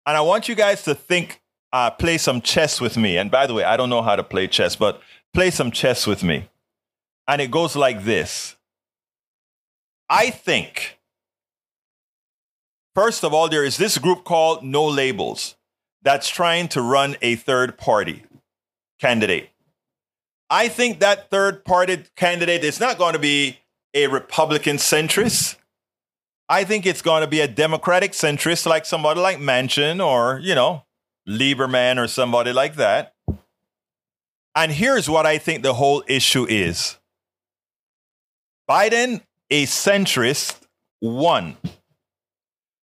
[0.06, 1.42] And I want you guys to think
[1.74, 3.18] uh, play some chess with me.
[3.18, 5.02] And by the way, I don't know how to play chess, but
[5.34, 6.50] play some chess with me.
[7.28, 8.56] And it goes like this.
[10.10, 11.00] I think
[12.96, 15.56] First of all, there is this group called No Labels
[16.04, 18.24] that's trying to run a third party
[19.00, 19.50] candidate.
[20.50, 23.60] I think that third party candidate is not going to be
[23.94, 25.56] a Republican centrist.
[26.50, 30.54] I think it's going to be a Democratic centrist, like somebody like Manchin or, you
[30.54, 30.84] know,
[31.28, 33.14] Lieberman or somebody like that.
[34.56, 36.98] And here's what I think the whole issue is
[38.70, 40.60] Biden, a centrist,
[41.02, 41.58] won.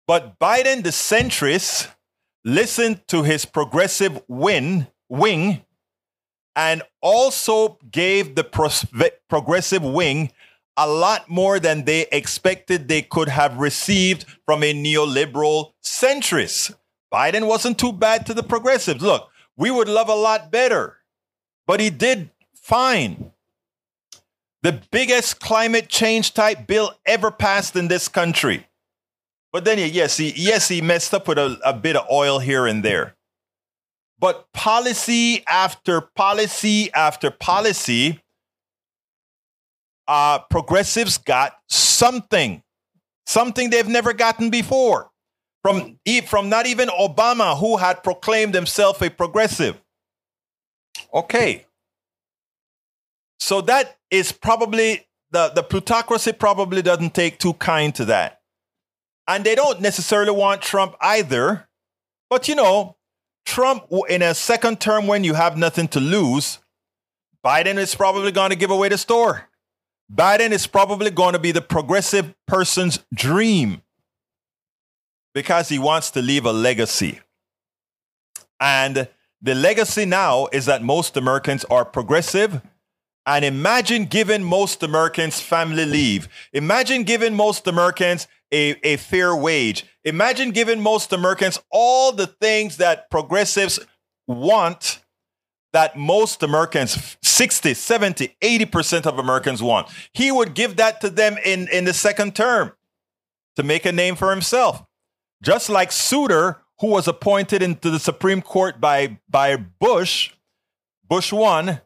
[0.07, 1.89] But Biden, the centrist,
[2.45, 5.65] listened to his progressive win, wing
[6.57, 8.45] and also gave the
[9.29, 10.31] progressive wing
[10.77, 16.75] a lot more than they expected they could have received from a neoliberal centrist.
[17.13, 19.03] Biden wasn't too bad to the progressives.
[19.03, 20.97] Look, we would love a lot better,
[21.67, 23.31] but he did fine.
[24.63, 28.67] The biggest climate change type bill ever passed in this country.
[29.55, 32.67] But then, yes, he, yes, he messed up with a, a bit of oil here
[32.67, 33.15] and there.
[34.19, 38.21] But policy after policy after policy,
[40.09, 42.65] uh, progressives got something,
[43.27, 45.11] something they've never gotten before.
[45.63, 49.81] From, from not even Obama, who had proclaimed himself a progressive.
[51.15, 51.65] Okay.
[53.39, 58.41] So that is probably the, the plutocracy probably doesn't take too kind to that.
[59.27, 61.69] And they don't necessarily want Trump either.
[62.29, 62.97] But you know,
[63.45, 66.59] Trump, in a second term when you have nothing to lose,
[67.45, 69.49] Biden is probably going to give away the store.
[70.13, 73.83] Biden is probably going to be the progressive person's dream
[75.35, 77.21] because he wants to leave a legacy.
[78.61, 79.09] And
[79.43, 82.63] the legacy now is that most Americans are progressive.
[83.27, 86.29] And imagine giving most Americans family leave.
[86.53, 89.85] Imagine giving most Americans a, a fair wage.
[90.05, 93.81] Imagine giving most Americans all the things that progressives
[94.29, 95.01] want
[95.73, 99.89] that most Americans, 60, 70, 80% of Americans want.
[100.13, 102.73] He would give that to them in, in the second term
[103.57, 104.85] to make a name for himself.
[105.43, 110.31] Just like Souter, who was appointed into the Supreme Court by, by Bush,
[111.09, 111.81] Bush one,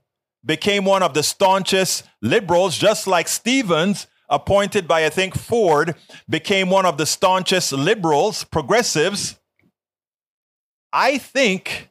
[0.44, 5.94] became one of the staunchest liberals, just like Stevens, appointed by, I think, Ford,
[6.28, 9.38] became one of the staunchest liberals, progressives.
[10.92, 11.90] I think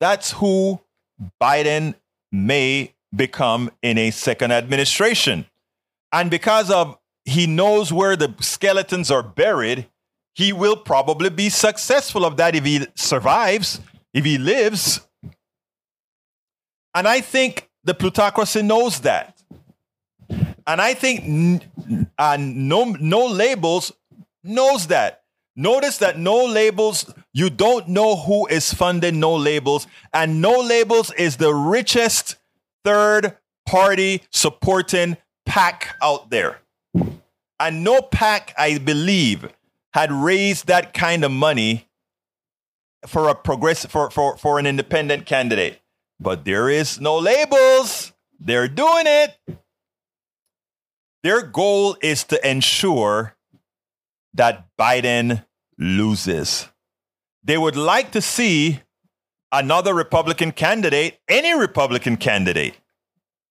[0.00, 0.80] that's who
[1.40, 1.94] Biden
[2.32, 5.46] may become in a second administration.
[6.12, 9.86] And because of he knows where the skeletons are buried,
[10.34, 13.80] he will probably be successful of that if he survives,
[14.14, 15.00] if he lives.
[16.94, 19.39] And I think the plutocracy knows that.
[20.70, 21.64] And I think
[22.16, 23.90] uh, no, no labels
[24.44, 25.24] knows that.
[25.56, 29.88] Notice that no labels, you don't know who is funding no labels.
[30.14, 32.36] And no labels is the richest
[32.84, 36.60] third party supporting PAC out there.
[37.58, 39.48] And no PAC, I believe,
[39.92, 41.88] had raised that kind of money
[43.08, 45.80] for a progressive for, for, for an independent candidate.
[46.20, 48.12] But there is no labels.
[48.38, 49.36] They're doing it.
[51.22, 53.36] Their goal is to ensure
[54.34, 55.44] that Biden
[55.78, 56.68] loses.
[57.42, 58.80] They would like to see
[59.52, 62.74] another Republican candidate, any Republican candidate,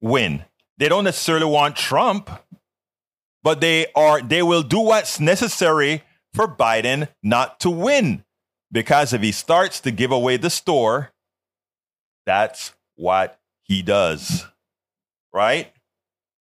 [0.00, 0.44] win.
[0.78, 2.30] They don't necessarily want Trump,
[3.42, 8.24] but they are they will do what's necessary for Biden not to win.
[8.70, 11.12] Because if he starts to give away the store,
[12.24, 14.46] that's what he does.
[15.32, 15.71] Right?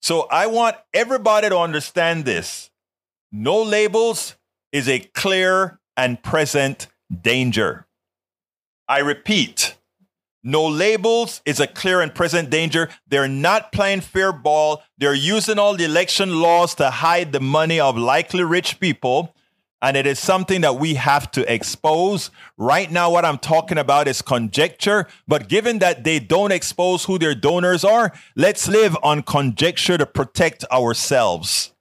[0.01, 2.71] So I want everybody to understand this.
[3.31, 4.35] No labels
[4.71, 6.87] is a clear and present
[7.21, 7.85] danger.
[8.87, 9.77] I repeat,
[10.43, 12.89] no labels is a clear and present danger.
[13.07, 14.81] They're not playing fair ball.
[14.97, 19.35] They're using all the election laws to hide the money of likely rich people.
[19.81, 22.29] And it is something that we have to expose.
[22.57, 25.07] Right now, what I'm talking about is conjecture.
[25.27, 30.05] But given that they don't expose who their donors are, let's live on conjecture to
[30.05, 31.73] protect ourselves.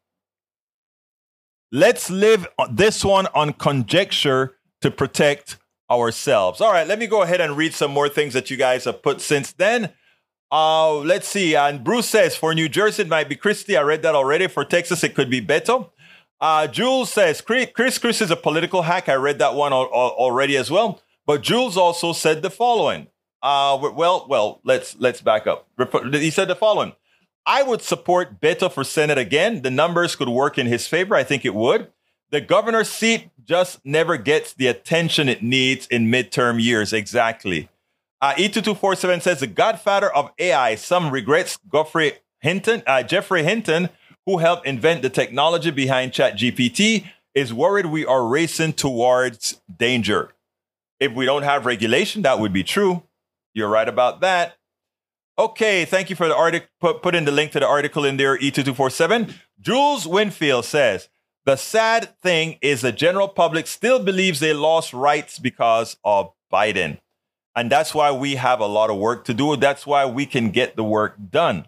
[1.73, 5.59] Let's live this one on conjecture to protect
[5.91, 6.61] ourselves.
[6.61, 9.03] All right, let me go ahead and read some more things that you guys have
[9.03, 9.93] put since then.
[10.51, 11.55] Uh, let's see.
[11.55, 13.77] And Bruce says for New Jersey, it might be Christie.
[13.77, 14.49] I read that already.
[14.49, 15.91] For Texas, it could be Beto.
[16.41, 19.09] Uh, Jules says Chris Chris is a political hack.
[19.09, 21.03] I read that one al- al- already as well.
[21.27, 23.09] But Jules also said the following.
[23.43, 25.69] Uh, well, well, let's let's back up.
[26.13, 26.93] He said the following.
[27.47, 29.63] I would support Beto for Senate again.
[29.63, 31.15] The numbers could work in his favor.
[31.15, 31.91] I think it would.
[32.31, 36.93] The governor's seat just never gets the attention it needs in midterm years.
[36.93, 37.69] Exactly.
[38.21, 43.89] Uh, E2247 says the godfather of AI, some regrets Geoffrey Hinton, uh, Geoffrey Hinton,
[44.27, 50.33] who helped invent the technology behind ChatGPT, is worried we are racing towards danger.
[50.99, 53.05] If we don't have regulation, that would be true.
[53.55, 54.57] You're right about that.
[55.39, 56.69] Okay, thank you for the article.
[56.81, 59.33] Put, put in the link to the article in there, E2247.
[59.61, 61.09] Jules Winfield says,
[61.47, 66.99] the sad thing is the general public still believes they lost rights because of Biden.
[67.57, 69.57] And that's why we have a lot of work to do.
[69.57, 71.67] That's why we can get the work done.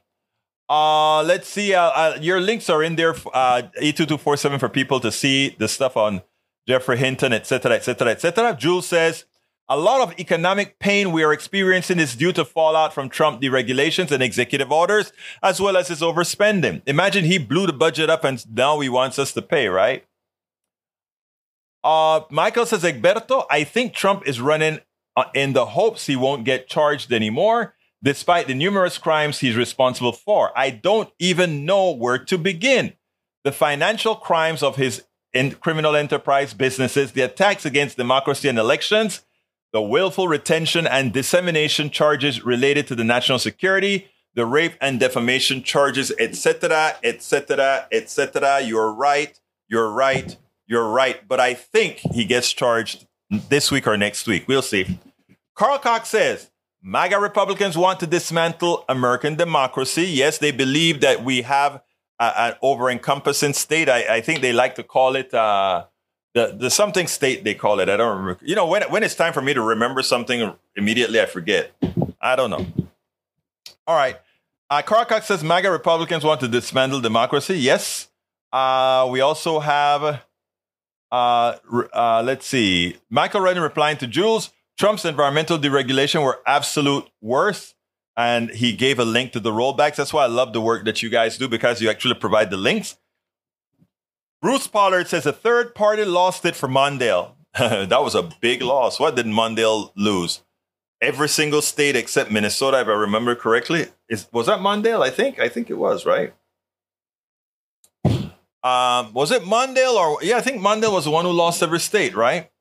[0.68, 1.74] Uh, let's see.
[1.74, 5.96] Uh, uh, your links are in there, uh, E2247 for people to see the stuff
[5.96, 6.22] on
[6.66, 8.56] Geoffrey Hinton, etc., etc., etc.
[8.58, 9.24] Jules says,
[9.68, 14.10] a lot of economic pain we are experiencing is due to fallout from Trump deregulations
[14.10, 16.82] and executive orders, as well as his overspending.
[16.86, 20.04] Imagine he blew the budget up and now he wants us to pay, right?
[21.84, 24.80] Uh, Michael says, Egberto, I think Trump is running
[25.16, 30.12] uh, in the hopes he won't get charged anymore, despite the numerous crimes he's responsible
[30.12, 30.56] for.
[30.56, 32.94] I don't even know where to begin.
[33.44, 39.22] The financial crimes of his in criminal enterprise businesses, the attacks against democracy and elections,
[39.72, 45.62] the willful retention and dissemination charges related to the national security, the rape and defamation
[45.62, 48.60] charges, etc., etc., etc.
[48.60, 49.38] You're right.
[49.68, 50.36] You're right.
[50.66, 51.26] You're right.
[51.26, 54.46] But I think he gets charged this week or next week.
[54.46, 54.98] We'll see.
[55.54, 56.50] Carl Cox says
[56.82, 60.04] MAGA Republicans want to dismantle American democracy.
[60.04, 61.80] Yes, they believe that we have
[62.18, 63.88] an over encompassing state.
[63.88, 65.32] I, I, think they like to call it.
[65.32, 65.84] Uh,
[66.34, 67.88] the the something state they call it.
[67.88, 68.44] I don't remember.
[68.44, 71.72] You know, when when it's time for me to remember something immediately, I forget.
[72.20, 72.66] I don't know.
[73.86, 74.16] All right.
[74.70, 77.58] Uh, Carl Cox says MAGA Republicans want to dismantle democracy.
[77.58, 78.08] Yes.
[78.52, 80.22] Uh, we also have,
[81.10, 81.56] uh,
[81.92, 84.50] uh, let's see, Michael Redden replying to Jules.
[84.78, 87.74] Trump's environmental deregulation were absolute worst.
[88.16, 89.96] And he gave a link to the rollbacks.
[89.96, 92.58] That's why I love the work that you guys do because you actually provide the
[92.58, 92.98] links.
[94.42, 97.32] Bruce Pollard says a third party lost it for Mondale.
[97.58, 99.00] that was a big loss.
[99.00, 100.42] What did Mondale lose?
[101.00, 103.86] Every single state except Minnesota, if I remember correctly.
[104.08, 105.02] Is was that Mondale?
[105.02, 105.40] I think.
[105.40, 106.34] I think it was, right?
[108.04, 111.80] Um, was it Mondale or yeah, I think Mondale was the one who lost every
[111.80, 112.51] state, right?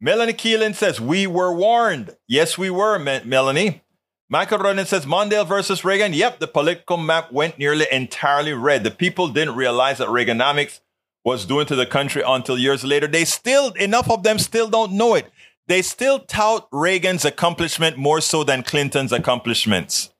[0.00, 2.16] Melanie Keelan says, We were warned.
[2.28, 3.82] Yes, we were, Melanie.
[4.28, 6.12] Michael Ronan says Mondale versus Reagan.
[6.12, 8.82] Yep, the political map went nearly entirely red.
[8.82, 10.80] The people didn't realize that Reaganomics
[11.24, 13.06] was doing to the country until years later.
[13.06, 15.30] They still, enough of them still don't know it.
[15.68, 20.10] They still tout Reagan's accomplishment more so than Clinton's accomplishments.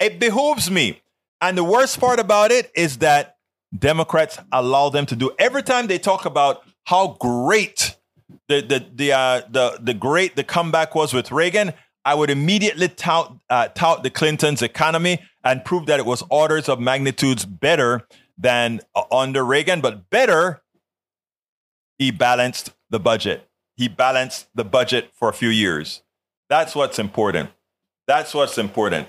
[0.00, 1.02] It behooves me.
[1.40, 3.36] And the worst part about it is that
[3.76, 7.96] Democrats allow them to do every time they talk about how great
[8.48, 11.72] the the the uh, the the great the comeback was with Reagan.
[12.04, 16.68] I would immediately tout uh, tout the Clintons' economy and prove that it was orders
[16.68, 18.06] of magnitudes better
[18.36, 20.62] than uh, under Reagan, but better,
[21.98, 23.48] he balanced the budget.
[23.76, 26.02] He balanced the budget for a few years.
[26.48, 27.50] That's what's important.
[28.06, 29.08] That's what's important.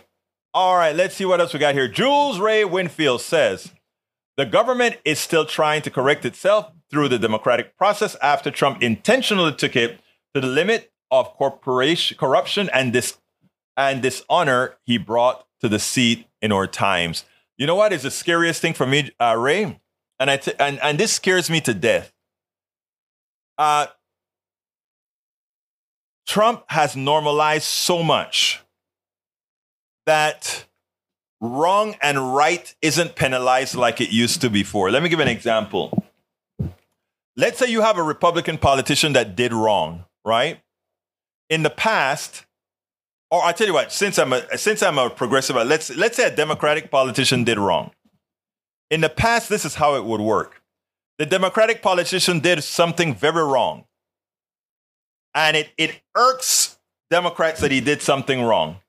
[0.53, 1.88] All right, let's see what else we got here.
[1.88, 3.72] Jules Ray Winfield says
[4.36, 9.54] the government is still trying to correct itself through the democratic process after Trump intentionally
[9.54, 10.00] took it
[10.34, 13.18] to the limit of corporation corruption and this
[13.78, 17.26] and dishonor he brought to the seat in our times.
[17.58, 19.80] You know what is the scariest thing for me, uh, Ray?
[20.20, 22.12] And I t- and and this scares me to death.
[23.58, 23.88] Uh,
[26.28, 28.62] Trump has normalized so much
[30.06, 30.66] that
[31.42, 34.92] wrong and right isn't penalized like it used to before.
[34.92, 36.06] Let me give an example.
[37.40, 40.60] Let's say you have a Republican politician that did wrong, right?
[41.50, 42.46] In the past,
[43.32, 46.28] or I tell you what, since I'm a since I'm a progressive, let's let's say
[46.28, 47.92] a Democratic politician did wrong.
[48.92, 50.62] In the past, this is how it would work.
[51.18, 53.86] The Democratic politician did something very wrong.
[55.34, 56.78] And it, it irks
[57.10, 58.80] Democrats that he did something wrong.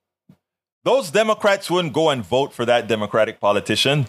[0.83, 4.09] Those Democrats wouldn't go and vote for that Democratic politician,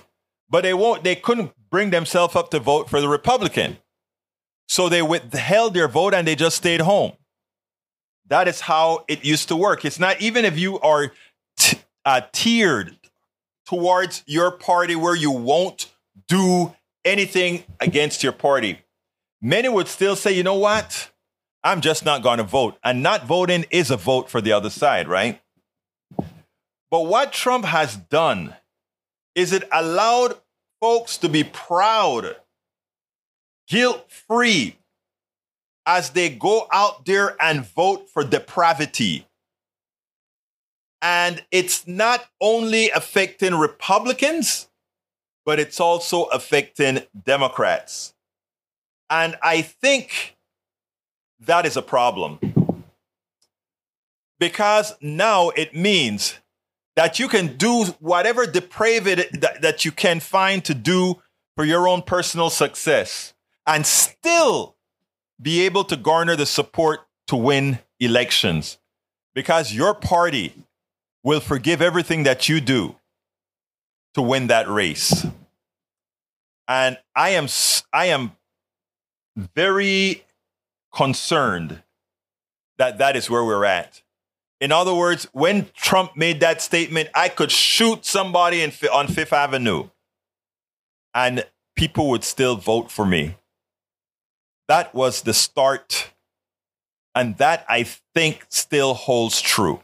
[0.49, 3.77] but they won't they couldn't bring themselves up to vote for the Republican.
[4.67, 7.13] So they withheld their vote and they just stayed home.
[8.27, 9.83] That is how it used to work.
[9.83, 11.11] It's not even if you are
[11.57, 12.95] t- uh, tiered
[13.65, 15.91] towards your party where you won't
[16.27, 18.79] do anything against your party.
[19.41, 21.09] Many would still say, you know what?
[21.63, 22.77] I'm just not going to vote.
[22.83, 25.41] And not voting is a vote for the other side, right?
[26.89, 28.55] But what Trump has done
[29.35, 30.37] is it allowed
[30.81, 32.35] folks to be proud,
[33.71, 34.77] guilt free,
[35.85, 39.25] as they go out there and vote for depravity.
[41.01, 44.67] And it's not only affecting Republicans,
[45.45, 48.13] but it's also affecting Democrats.
[49.09, 50.35] And I think
[51.39, 52.39] that is a problem.
[54.37, 56.35] Because now it means
[56.97, 61.21] that you can do whatever depraved that, that you can find to do
[61.55, 63.33] for your own personal success
[63.71, 64.75] and still
[65.41, 68.77] be able to garner the support to win elections
[69.33, 70.53] because your party
[71.23, 72.97] will forgive everything that you do
[74.13, 75.25] to win that race.
[76.67, 77.47] And I am
[77.93, 78.33] I am
[79.37, 80.25] very
[80.93, 81.81] concerned
[82.77, 84.01] that that is where we're at.
[84.59, 89.31] In other words, when Trump made that statement, I could shoot somebody in, on Fifth
[89.31, 89.87] Avenue
[91.13, 91.45] and
[91.77, 93.35] people would still vote for me.
[94.71, 96.13] That was the start.
[97.13, 97.83] And that I
[98.15, 99.81] think still holds true.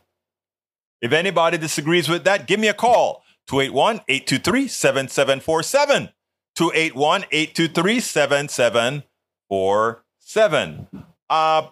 [1.01, 6.09] If anybody disagrees with that, give me a call 281 823 7747.
[6.55, 10.87] 281 823 7747.
[11.29, 11.67] Uh,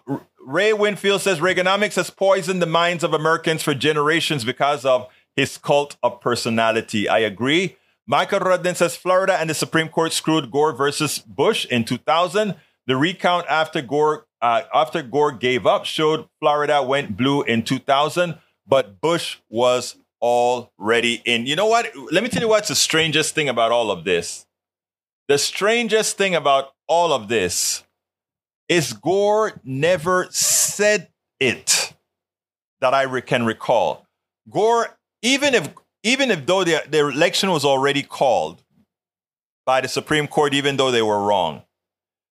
[0.46, 5.56] Ray Winfield says Reaganomics has poisoned the minds of Americans for generations because of his
[5.56, 7.08] cult of personality.
[7.08, 7.78] I agree.
[8.06, 12.56] Michael Rudden says Florida and the Supreme Court screwed Gore versus Bush in 2000.
[12.86, 18.38] The recount after Gore uh, after Gore gave up showed Florida went blue in 2000,
[18.66, 21.46] but Bush was already in.
[21.46, 21.90] You know what?
[22.12, 24.46] Let me tell you what's the strangest thing about all of this.
[25.28, 27.82] The strangest thing about all of this
[28.68, 31.08] is Gore never said
[31.40, 31.92] it
[32.80, 34.06] that I re- can recall.
[34.50, 35.70] Gore, even if
[36.02, 38.62] even if though the, the election was already called
[39.64, 41.62] by the Supreme Court, even though they were wrong,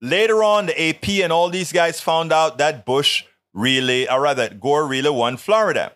[0.01, 3.23] Later on, the AP and all these guys found out that Bush
[3.53, 5.93] really, or rather, Gore really won Florida.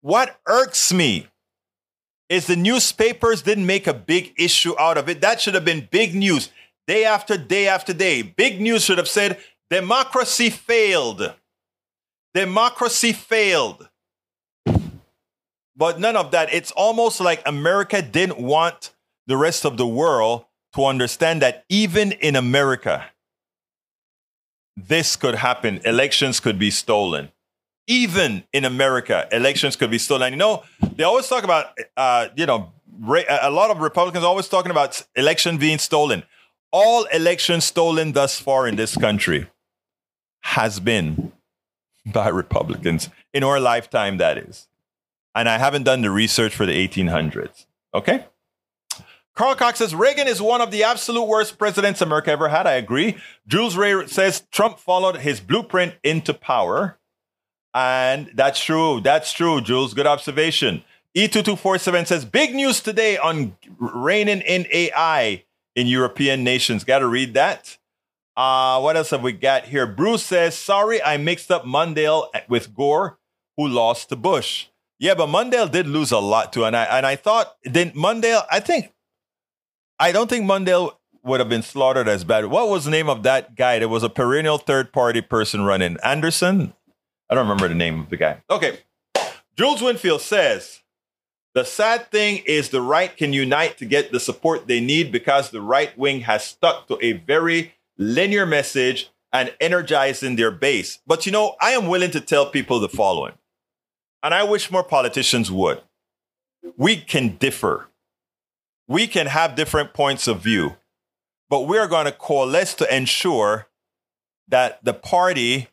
[0.00, 1.26] What irks me
[2.28, 5.20] is the newspapers didn't make a big issue out of it.
[5.20, 6.50] That should have been big news
[6.86, 8.22] day after day after day.
[8.22, 9.38] Big news should have said
[9.70, 11.34] democracy failed.
[12.34, 13.88] Democracy failed.
[15.76, 16.52] But none of that.
[16.52, 18.92] It's almost like America didn't want
[19.26, 23.06] the rest of the world to understand that even in America,
[24.86, 25.80] this could happen.
[25.84, 27.30] Elections could be stolen.
[27.86, 30.32] Even in America, elections could be stolen.
[30.32, 30.62] You know,
[30.96, 32.72] they always talk about, uh, you know,
[33.06, 36.22] a lot of Republicans always talking about election being stolen.
[36.70, 39.48] All elections stolen thus far in this country
[40.42, 41.32] has been
[42.04, 44.68] by Republicans in our lifetime, that is.
[45.34, 47.66] And I haven't done the research for the 1800s.
[47.94, 48.26] Okay?
[49.38, 52.66] Carl Cox says Reagan is one of the absolute worst presidents America ever had.
[52.66, 53.16] I agree.
[53.46, 56.98] Jules Ray says Trump followed his blueprint into power.
[57.72, 59.00] And that's true.
[59.00, 59.94] That's true, Jules.
[59.94, 60.82] Good observation.
[61.16, 65.44] E2247 says big news today on reining in AI
[65.76, 66.82] in European nations.
[66.82, 67.78] Got to read that.
[68.36, 69.86] Uh, what else have we got here?
[69.86, 73.20] Bruce says, sorry, I mixed up Mondale with Gore,
[73.56, 74.66] who lost to Bush.
[74.98, 76.64] Yeah, but Mondale did lose a lot too.
[76.64, 78.92] And I and I thought then Mondale, I think
[79.98, 80.92] I don't think Mondale
[81.24, 82.46] would have been slaughtered as bad.
[82.46, 83.78] What was the name of that guy?
[83.78, 85.96] There was a perennial third party person running.
[86.02, 86.72] Anderson?
[87.28, 88.42] I don't remember the name of the guy.
[88.48, 88.78] Okay.
[89.56, 90.82] Jules Winfield says
[91.54, 95.50] the sad thing is the right can unite to get the support they need because
[95.50, 101.00] the right wing has stuck to a very linear message and energizing their base.
[101.06, 103.34] But you know, I am willing to tell people the following,
[104.22, 105.82] and I wish more politicians would.
[106.76, 107.87] We can differ,
[108.88, 110.76] we can have different points of view,
[111.50, 113.68] but we are going to coalesce to ensure
[114.48, 115.68] that the party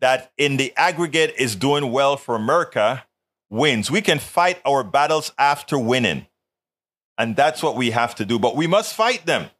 [0.00, 3.04] that in the aggregate is doing well for America
[3.50, 3.90] wins.
[3.90, 6.26] We can fight our battles after winning.
[7.18, 9.50] And that's what we have to do, but we must fight them.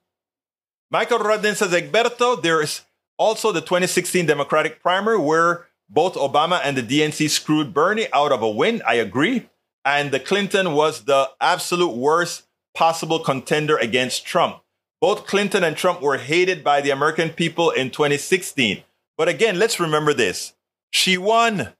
[0.90, 2.82] Michael Rodden says, Egberto, there is
[3.18, 8.42] also the 2016 Democratic primary where both Obama and the DNC screwed Bernie out of
[8.42, 8.82] a win.
[8.86, 9.48] I agree.
[9.84, 12.44] And the Clinton was the absolute worst
[12.74, 14.62] possible contender against Trump.
[15.00, 18.84] Both Clinton and Trump were hated by the American people in 2016.
[19.16, 20.54] But again, let's remember this.
[20.90, 21.72] She won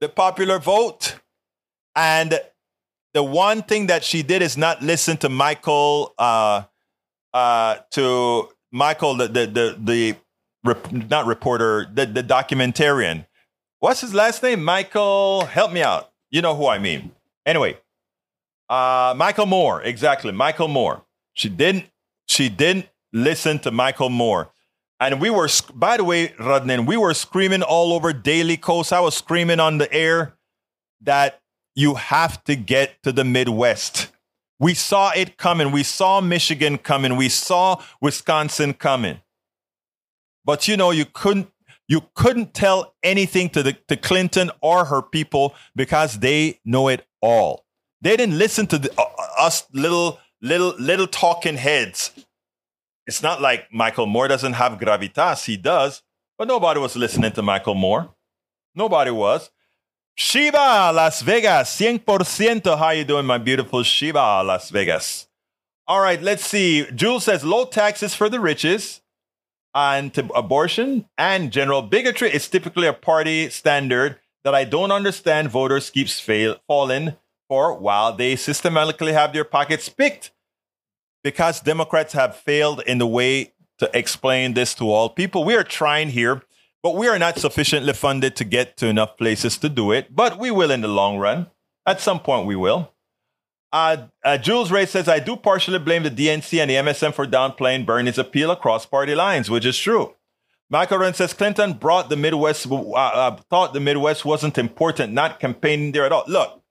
[0.00, 1.16] the popular vote.
[1.94, 2.40] And
[3.14, 6.64] the one thing that she did is not listen to Michael, uh,
[7.32, 10.16] uh, to Michael, the the the, the
[10.64, 13.26] rep, not reporter, the the documentarian.
[13.80, 14.64] What's his last name?
[14.64, 15.44] Michael.
[15.46, 16.10] Help me out.
[16.30, 17.12] You know who I mean.
[17.44, 17.78] Anyway,
[18.72, 19.82] uh, Michael Moore.
[19.82, 21.04] Exactly, Michael Moore.
[21.34, 21.84] She didn't.
[22.26, 24.50] She didn't listen to Michael Moore.
[24.98, 28.92] And we were, by the way, Rodnan, we were screaming all over Daily Kos.
[28.92, 30.36] I was screaming on the air
[31.02, 31.40] that
[31.74, 34.08] you have to get to the Midwest.
[34.58, 35.72] We saw it coming.
[35.72, 37.16] We saw Michigan coming.
[37.16, 39.20] We saw Wisconsin coming.
[40.44, 41.50] But you know, you couldn't
[41.88, 47.04] you couldn't tell anything to the to Clinton or her people because they know it
[47.20, 47.66] all.
[48.02, 49.04] They didn't listen to the, uh,
[49.38, 52.12] us little little little talking heads.
[53.06, 55.44] It's not like Michael Moore doesn't have gravitas.
[55.46, 56.02] He does,
[56.36, 58.12] but nobody was listening to Michael Moore.
[58.74, 59.50] Nobody was.
[60.14, 62.78] Shiva, Las Vegas, 100%.
[62.78, 65.28] How you doing, my beautiful Shiva, Las Vegas?
[65.86, 66.86] All right, let's see.
[66.94, 69.00] Jules says low taxes for the riches
[69.74, 75.88] and abortion and general bigotry is typically a party standard that I don't understand voters
[75.88, 77.16] keeps fail, falling
[77.48, 80.30] for while they systematically have their pockets picked
[81.22, 85.44] because Democrats have failed in the way to explain this to all people.
[85.44, 86.42] We are trying here
[86.82, 90.38] but we are not sufficiently funded to get to enough places to do it, but
[90.38, 91.46] we will in the long run.
[91.86, 92.92] At some point, we will.
[93.72, 97.26] Uh, uh, Jules Ray says, I do partially blame the DNC and the MSM for
[97.26, 100.14] downplaying Bernie's appeal across party lines, which is true.
[100.68, 105.38] Michael Wren says Clinton brought the Midwest, uh, uh, thought the Midwest wasn't important, not
[105.38, 106.24] campaigning there at all.
[106.26, 106.61] Look,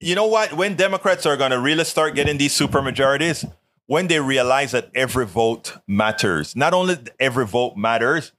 [0.00, 0.52] you know what?
[0.52, 3.44] When Democrats are going to really start getting these super majorities,
[3.86, 6.54] when they realize that every vote matters.
[6.54, 8.32] Not only every vote matters,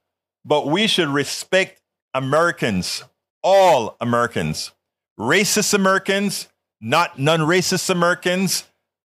[0.44, 1.82] but we should respect
[2.14, 3.04] Americans,
[3.42, 4.72] all Americans,
[5.18, 6.48] racist Americans,
[6.80, 8.64] not non racist Americans.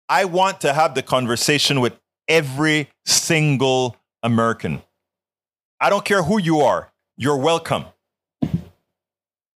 [0.08, 1.98] I want to have the conversation with
[2.28, 4.82] every single American.
[5.80, 7.86] I don't care who you are, you're welcome.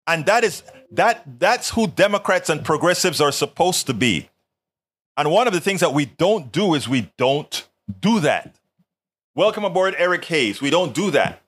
[0.06, 0.62] And that is
[0.92, 4.28] that that's who Democrats and progressives are supposed to be.
[5.16, 7.66] And one of the things that we don't do is we don't
[8.00, 8.54] do that.
[9.34, 10.60] Welcome aboard Eric Hayes.
[10.60, 11.42] We don't do that.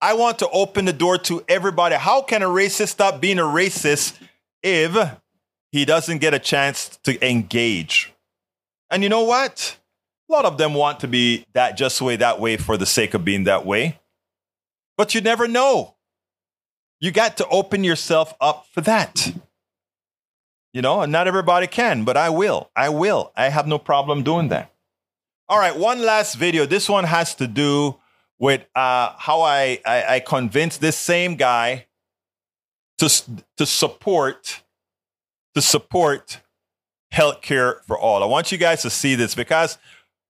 [0.00, 1.94] I want to open the door to everybody.
[1.94, 4.18] How can a racist stop being a racist
[4.62, 4.96] if
[5.72, 8.12] he doesn't get a chance to engage?
[8.90, 9.78] And you know what?
[10.28, 13.14] A lot of them want to be that just way, that way for the sake
[13.14, 13.98] of being that way.
[14.96, 15.94] But you never know.
[17.00, 19.32] You got to open yourself up for that.
[20.72, 22.70] You know, and not everybody can, but I will.
[22.74, 23.32] I will.
[23.36, 24.72] I have no problem doing that.
[25.48, 26.66] All right, one last video.
[26.66, 27.96] This one has to do
[28.38, 31.86] with uh, how I, I, I convinced this same guy
[32.98, 33.22] to
[33.56, 34.62] to support
[35.54, 36.40] to support
[37.12, 38.22] healthcare for all.
[38.22, 39.78] I want you guys to see this because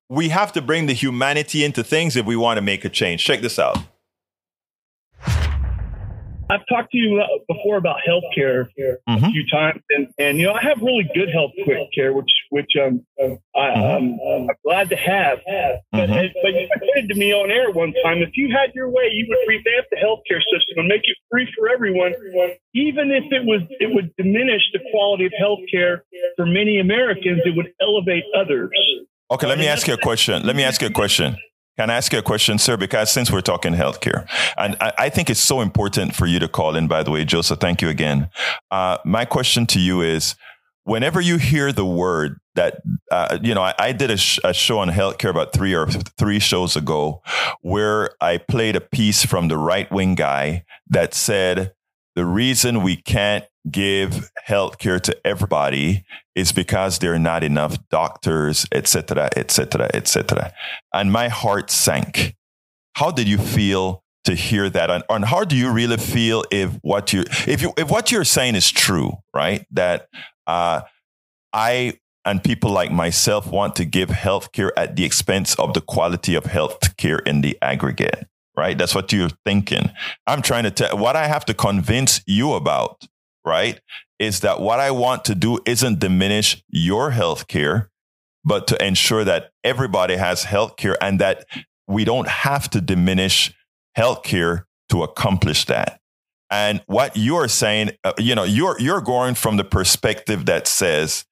[0.08, 3.24] we have to bring the humanity into things if we want to make a change.
[3.24, 3.78] Check this out.
[6.50, 9.24] I've talked to you uh, before about healthcare mm-hmm.
[9.24, 11.52] a few times, and, and you know I have really good health
[11.94, 13.04] care, which which um,
[13.56, 14.46] I, am mm-hmm.
[14.64, 15.38] glad to have.
[15.92, 16.32] But, mm-hmm.
[16.42, 19.26] but you said to me on air one time, if you had your way, you
[19.28, 22.12] would revamp the healthcare system and make it free for everyone,
[22.74, 26.00] even if it was it would diminish the quality of healthcare
[26.36, 27.40] for many Americans.
[27.44, 28.70] It would elevate others.
[29.30, 30.42] Okay, let me ask you a question.
[30.44, 31.36] Let me ask you a question.
[31.76, 32.76] Can I ask you a question, sir?
[32.76, 36.46] Because since we're talking healthcare, and I, I, think it's so important for you to
[36.46, 38.28] call in, by the way, Joseph, thank you again.
[38.70, 40.36] Uh, my question to you is,
[40.84, 44.54] whenever you hear the word that uh, you know I, I did a, sh- a,
[44.54, 47.22] show on healthcare about three or three shows ago
[47.62, 51.73] where i played a piece from the right wing guy that said
[52.14, 56.04] the reason we can't give healthcare to everybody
[56.34, 60.52] is because there are not enough doctors etc etc etc
[60.92, 62.34] and my heart sank.
[62.94, 64.90] How did you feel to hear that?
[64.90, 68.24] And, and how do you really feel if what you if you if what you're
[68.24, 69.66] saying is true right?
[69.70, 70.08] That
[70.46, 70.82] uh,
[71.52, 76.34] I and people like myself want to give healthcare at the expense of the quality
[76.34, 78.26] of healthcare in the aggregate,
[78.56, 78.76] right?
[78.76, 79.90] That's what you're thinking.
[80.26, 83.04] I'm trying to tell what I have to convince you about,
[83.44, 83.80] right?
[84.18, 87.88] Is that what I want to do isn't diminish your healthcare,
[88.44, 91.44] but to ensure that everybody has healthcare and that
[91.86, 93.52] we don't have to diminish
[93.96, 96.00] healthcare to accomplish that.
[96.50, 101.24] And what you're saying, uh, you know, you're you're going from the perspective that says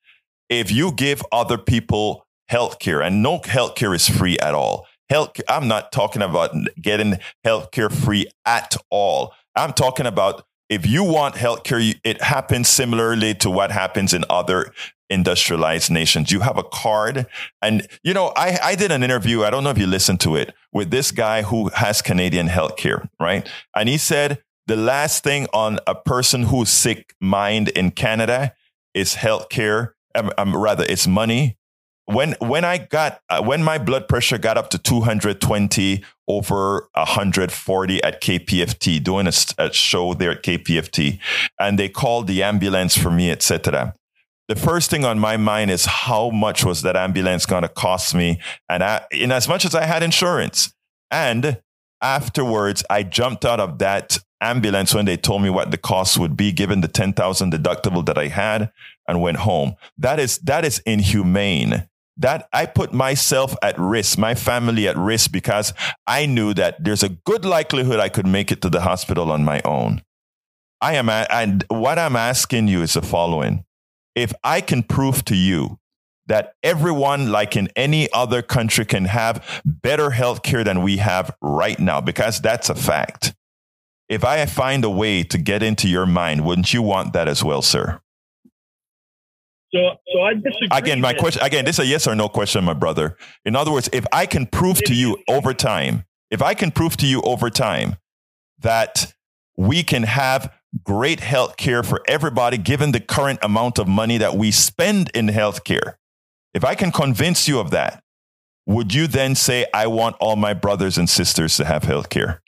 [0.49, 4.87] if you give other people health care, and no health care is free at all.
[5.13, 9.35] Health, I'm not talking about getting health care free at all.
[9.55, 14.25] I'm talking about if you want health care, it happens similarly to what happens in
[14.31, 14.73] other
[15.11, 16.33] industrialized nations.
[16.33, 17.27] You have a card.
[17.61, 19.43] And, you know, I, I did an interview.
[19.43, 22.79] I don't know if you listened to it with this guy who has Canadian health
[22.79, 23.47] care, right?
[23.77, 28.55] And he said the last thing on a person who's sick mind in Canada
[28.95, 31.59] is health care um, um, rather it's money.
[32.13, 38.03] When when I got uh, when my blood pressure got up to 220 over 140
[38.05, 41.19] at KPFT, doing a, a show there at KPFT,
[41.59, 43.95] and they called the ambulance for me, etc
[44.49, 48.15] the first thing on my mind is how much was that ambulance going to cost
[48.15, 50.75] me and I, in as much as i had insurance
[51.13, 51.63] and
[52.03, 56.37] afterwards i jumped out of that ambulance when they told me what the cost would
[56.37, 58.71] be given the 10,000 deductible that I had
[59.07, 59.77] and went home.
[59.97, 61.89] That is, that is inhumane.
[62.17, 65.73] That I put myself at risk, my family at risk because
[66.07, 69.45] I knew that there's a good likelihood I could make it to the hospital on
[69.45, 70.03] my own.
[70.81, 73.65] I am, and what I'm asking you is the following.
[74.15, 75.79] If I can prove to you
[76.27, 81.35] that everyone, like in any other country, can have better health care than we have
[81.41, 83.35] right now, because that's a fact
[84.13, 87.43] if I find a way to get into your mind, wouldn't you want that as
[87.43, 87.99] well, sir?
[89.75, 89.81] So,
[90.13, 90.69] so I disagree.
[90.71, 91.43] Again, my question.
[91.43, 93.17] Again, this is a yes or no question, my brother.
[93.45, 96.97] In other words, if I can prove to you over time, if I can prove
[96.99, 97.97] to you over time
[98.59, 99.13] that
[99.57, 100.53] we can have
[100.85, 105.29] great health care for everybody, given the current amount of money that we spend in
[105.29, 105.99] health care,
[106.55, 108.03] if I can convince you of that,
[108.67, 112.43] would you then say, I want all my brothers and sisters to have health care?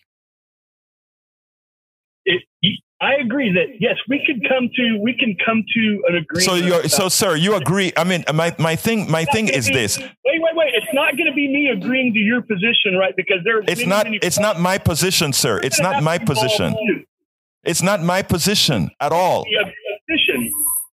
[3.01, 6.89] I agree that yes, we could come to we can come to an agreement.
[6.89, 7.93] So so sir, you agree?
[7.97, 9.99] I mean, my my thing my thing is be, this.
[9.99, 10.75] Wait, wait, wait!
[10.75, 13.15] It's not going to be me agreeing to your position, right?
[13.17, 15.61] Because there's it's many, not many it's not my position, sir.
[15.61, 16.75] It's not my position.
[17.65, 19.45] It's not my position at all.
[20.09, 20.53] Position.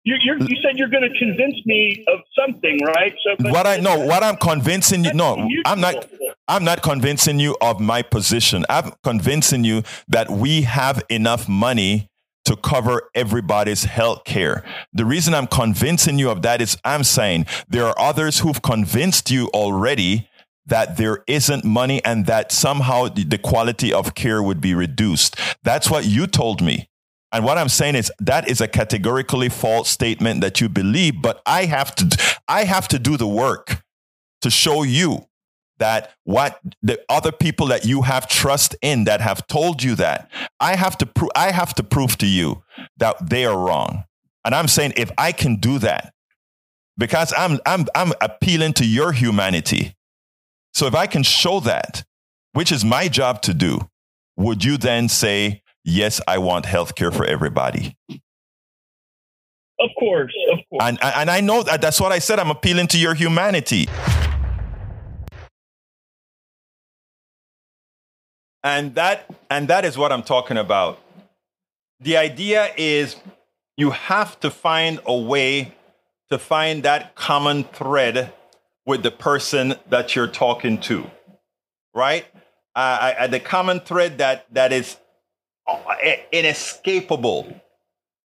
[0.09, 3.15] You, you said you're going to convince me of something, right?
[3.23, 6.07] So, what I know, what I'm convincing you, no, I'm not.
[6.47, 8.65] I'm not convincing you of my position.
[8.71, 12.09] I'm convincing you that we have enough money
[12.47, 14.65] to cover everybody's health care.
[14.95, 19.31] The reason I'm convincing you of that is I'm saying there are others who've convinced
[19.31, 20.31] you already
[20.65, 25.37] that there isn't money and that somehow the quality of care would be reduced.
[25.63, 26.89] That's what you told me.
[27.33, 31.43] And what I'm saying is that is a categorically false statement that you believe, but
[31.45, 33.83] I have to, I have to do the work
[34.41, 35.27] to show you
[35.79, 40.31] that what the other people that you have trust in that have told you that
[40.59, 42.63] I have to prove, I have to prove to you
[42.97, 44.05] that they are wrong.
[44.45, 46.13] And I'm saying if I can do that,
[46.97, 49.95] because I'm, I'm, I'm appealing to your humanity.
[50.73, 52.05] So if I can show that,
[52.55, 53.89] which is my job to do,
[54.37, 57.97] would you then say, yes, I want healthcare for everybody.
[59.81, 60.83] Of course, of course.
[60.83, 62.39] And, and I know that that's what I said.
[62.39, 63.89] I'm appealing to your humanity.
[68.65, 71.01] And that, and that is what I'm talking about.
[72.01, 73.17] The idea is
[73.77, 75.75] you have to find a way
[76.31, 78.33] to find that common thread
[78.85, 81.09] with the person that you're talking to,
[81.95, 82.27] right?
[82.75, 84.97] Uh, I, the common thread that, that is
[85.69, 85.85] Oh,
[86.33, 87.61] inescapable.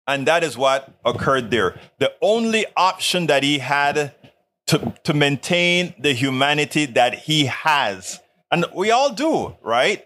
[0.07, 1.79] And that is what occurred there.
[1.99, 4.13] The only option that he had
[4.67, 8.19] to, to maintain the humanity that he has,
[8.51, 10.05] and we all do, right?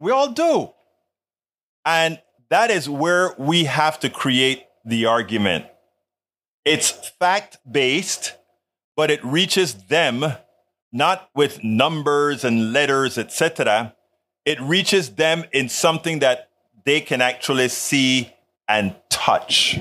[0.00, 0.72] We all do.
[1.84, 5.66] And that is where we have to create the argument.
[6.64, 8.34] It's fact based,
[8.96, 10.24] but it reaches them
[10.92, 13.94] not with numbers and letters, etc.
[14.44, 16.48] It reaches them in something that
[16.84, 18.32] they can actually see
[18.68, 19.78] and touch.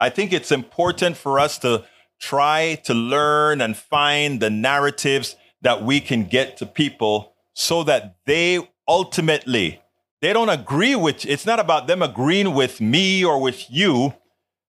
[0.00, 1.84] I think it's important for us to
[2.20, 8.16] try to learn and find the narratives that we can get to people so that
[8.26, 9.82] they ultimately
[10.22, 14.14] they don't agree with it's not about them agreeing with me or with you.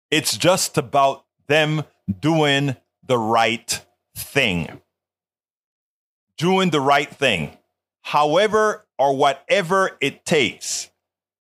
[0.09, 1.83] It's just about them
[2.19, 3.85] doing the right
[4.17, 4.81] thing.
[6.37, 7.55] Doing the right thing.
[8.01, 10.89] However or whatever it takes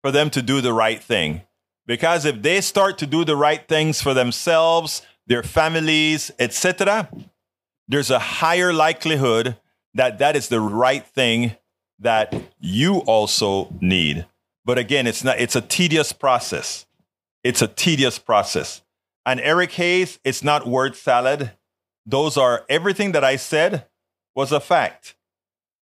[0.01, 1.41] for them to do the right thing
[1.87, 7.09] because if they start to do the right things for themselves their families etc
[7.87, 9.57] there's a higher likelihood
[9.93, 11.55] that that is the right thing
[11.99, 14.25] that you also need.
[14.63, 16.85] But again, it's not it's a tedious process.
[17.43, 18.81] It's a tedious process.
[19.25, 21.51] And Eric Hayes, it's not word salad.
[22.05, 23.85] Those are everything that I said
[24.35, 25.15] was a fact.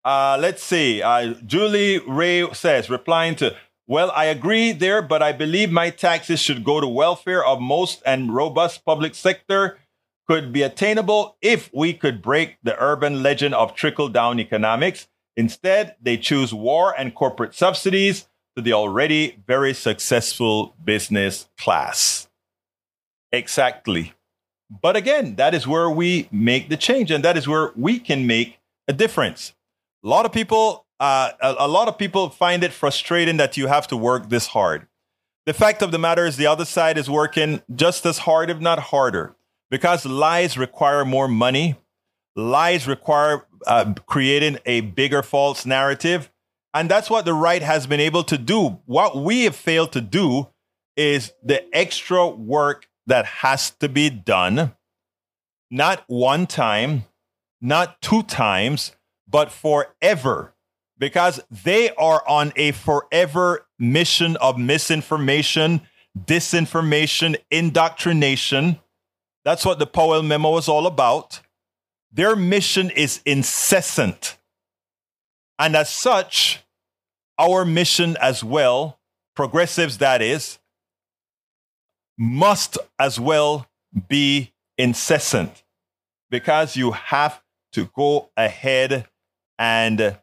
[0.06, 1.02] Uh, let's see.
[1.02, 3.56] Uh, Julie Ray says, replying to,
[3.88, 8.04] well, I agree there, but I believe my taxes should go to welfare of most
[8.06, 9.80] and robust public sector
[10.28, 15.08] could be attainable if we could break the urban legend of trickle down economics.
[15.36, 22.28] Instead, they choose war and corporate subsidies to the already very successful business class.
[23.32, 24.14] Exactly.
[24.70, 28.28] But again, that is where we make the change, and that is where we can
[28.28, 29.55] make a difference.
[30.06, 33.66] A lot of people, uh, a, a lot of people find it frustrating that you
[33.66, 34.88] have to work this hard.
[35.48, 38.60] The fact of the matter is, the other side is working just as hard, if
[38.60, 39.36] not harder.
[39.72, 41.76] Because lies require more money,
[42.36, 46.30] lies require uh, creating a bigger false narrative.
[46.76, 48.80] And that's what the right has been able to do.
[48.86, 50.50] What we have failed to do
[50.96, 54.76] is the extra work that has to be done,
[55.72, 57.06] not one time,
[57.60, 58.95] not two times,
[59.28, 60.54] but forever.
[60.98, 65.82] Because they are on a forever mission of misinformation,
[66.26, 68.80] disinformation, indoctrination
[69.46, 71.40] that's what the Powell memo is all about.
[72.12, 74.38] Their mission is incessant.
[75.60, 76.64] And as such,
[77.38, 79.00] our mission as well,
[79.36, 80.58] progressives that is,
[82.18, 83.68] must as well
[84.10, 85.64] be incessant
[86.30, 87.42] because you have
[87.74, 89.08] to go ahead
[89.58, 90.18] and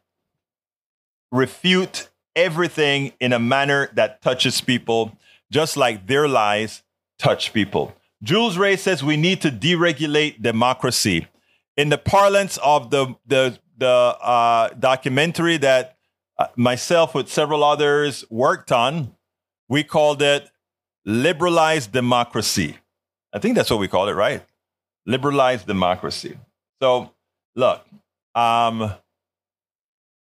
[1.31, 5.17] refute everything in a manner that touches people,
[5.51, 6.83] just like their lies
[7.17, 7.93] touch people.
[8.21, 11.27] Jules Ray says we need to deregulate democracy.
[11.75, 15.97] In the parlance of the the the uh, documentary that
[16.37, 19.15] uh, myself with several others worked on,
[19.67, 20.49] we called it
[21.05, 22.77] liberalized democracy.
[23.33, 24.43] I think that's what we call it, right?
[25.05, 26.37] Liberalized democracy.
[26.81, 27.11] So,
[27.55, 27.85] look,
[28.35, 28.93] um,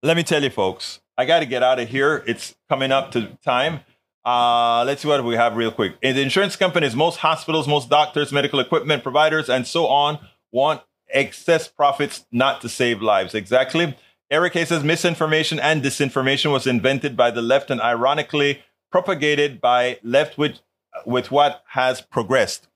[0.07, 2.22] let me tell you, folks, I got to get out of here.
[2.28, 3.80] It's coming up to time.
[4.24, 5.96] Uh, let's see what we have real quick.
[6.00, 10.20] In the insurance companies, most hospitals, most doctors, medical equipment providers, and so on
[10.52, 13.34] want excess profits not to save lives.
[13.34, 13.96] Exactly.
[14.30, 19.98] Eric Hayes says misinformation and disinformation was invented by the left and ironically propagated by
[20.04, 20.61] left with,
[21.04, 22.68] with what has progressed.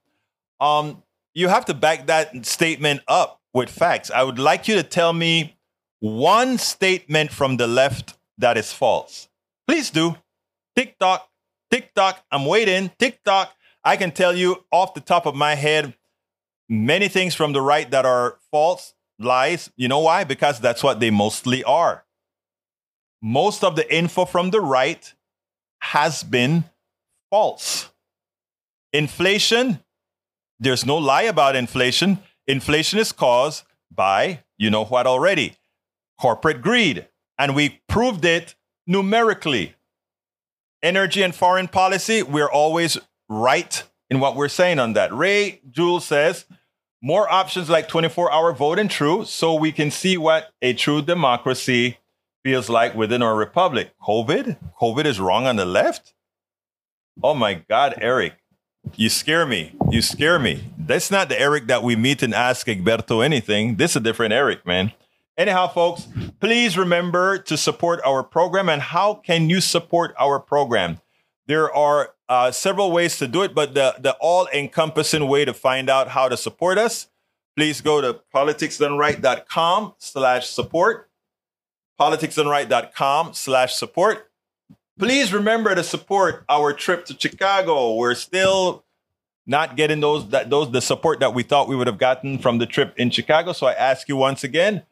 [0.61, 4.11] Um, you have to back that statement up with facts.
[4.11, 5.57] I would like you to tell me
[6.01, 9.29] one statement from the left that is false.
[9.67, 10.17] Please do.
[10.75, 11.31] TikTok
[11.71, 12.91] TikTok, I'm waiting.
[12.99, 15.95] TikTok, I can tell you off the top of my head
[16.69, 19.71] many things from the right that are false, lies.
[19.77, 20.25] You know why?
[20.25, 22.05] Because that's what they mostly are.
[23.23, 25.13] Most of the info from the right
[25.81, 26.65] has been
[27.31, 27.91] false.
[28.93, 29.81] Inflation,
[30.59, 32.19] there's no lie about inflation.
[32.47, 35.55] Inflation is caused by, you know what already,
[36.21, 37.07] corporate greed.
[37.39, 38.55] And we proved it
[38.87, 39.75] numerically
[40.83, 42.99] energy and foreign policy, we're always
[43.29, 45.13] right in what we're saying on that.
[45.13, 46.47] Ray Jules says,
[47.03, 51.99] more options like 24 hour voting true so we can see what a true democracy
[52.43, 53.93] feels like within our republic.
[54.03, 54.57] COVID?
[54.81, 56.15] COVID is wrong on the left?
[57.23, 58.35] Oh my God, Eric,
[58.97, 59.73] you scare me.
[59.91, 60.65] You scare me.
[60.79, 63.77] That's not the Eric that we meet and ask Egberto anything.
[63.77, 64.93] This is a different Eric, man.
[65.41, 66.07] Anyhow, folks,
[66.39, 68.69] please remember to support our program.
[68.69, 71.01] And how can you support our program?
[71.47, 75.55] There are uh, several ways to do it, but the, the all encompassing way to
[75.55, 77.09] find out how to support us,
[77.57, 81.09] please go to politicsdoneright.com slash support.
[81.99, 84.31] Politicsdoneright.com slash support.
[84.99, 87.95] Please remember to support our trip to Chicago.
[87.95, 88.85] We're still
[89.47, 92.59] not getting those that those the support that we thought we would have gotten from
[92.59, 93.55] the trip in Chicago.
[93.55, 94.83] So I ask you once again,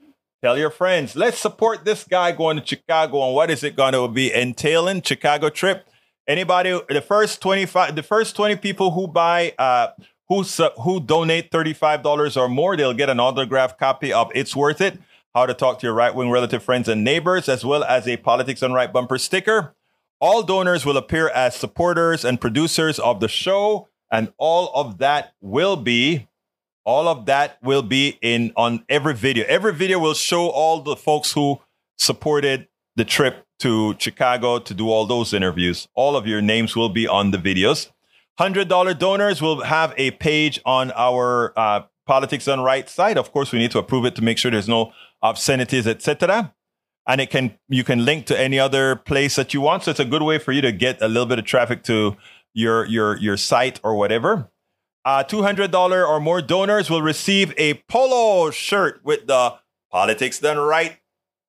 [0.43, 3.93] tell your friends, let's support this guy going to Chicago and what is it going
[3.93, 5.89] to be entailing Chicago trip.
[6.27, 9.89] Anybody the first 25 the first 20 people who buy uh
[10.29, 10.43] who
[10.83, 14.99] who donate $35 or more, they'll get an autographed copy of It's Worth It.
[15.35, 18.61] How to talk to your right-wing relative friends and neighbors as well as a Politics
[18.61, 19.75] Done Right bumper sticker.
[20.21, 25.33] All donors will appear as supporters and producers of the show and all of that
[25.41, 26.29] will be
[26.89, 29.45] all of that will be in on every video.
[29.47, 31.61] Every video will show all the folks who
[31.99, 32.67] supported
[32.97, 35.87] the trip to chicago to do all those interviews.
[35.95, 37.91] All of your names will be on the videos.
[38.41, 43.19] $100 donors will have a page on our uh, politics done right site.
[43.19, 46.55] Of course we need to approve it to make sure there's no obscenities etc
[47.07, 49.83] and it can you can link to any other place that you want.
[49.83, 52.17] So it's a good way for you to get a little bit of traffic to
[52.55, 54.51] your your your site or whatever.
[55.09, 59.55] Uh, $200 or more donors will receive a polo shirt with the
[59.91, 60.99] Politics Done Right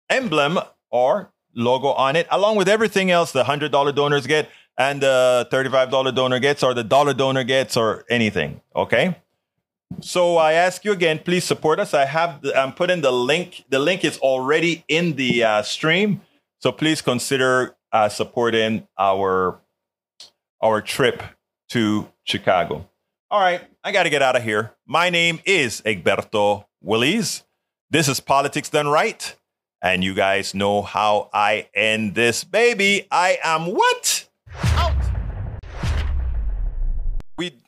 [0.10, 5.46] emblem or logo on it, along with everything else the $100 donors get and the
[5.52, 8.62] $35 donor gets or the dollar donor gets or anything.
[8.78, 9.18] Okay.
[10.00, 11.94] So I ask you again, please support us.
[11.94, 13.66] I have the, I'm putting the link.
[13.68, 16.22] The link is already in the uh, stream.
[16.60, 19.60] So please consider uh, supporting our
[20.62, 21.22] our trip
[21.72, 22.86] to Chicago.
[23.32, 24.72] All right, I got to get out of here.
[24.88, 27.44] My name is Egberto Willies.
[27.92, 29.36] This is Politics Done Right.
[29.84, 33.08] And you guys know how I end this baby.
[33.12, 34.28] I am what?
[34.64, 34.96] Out.
[37.38, 37.59] We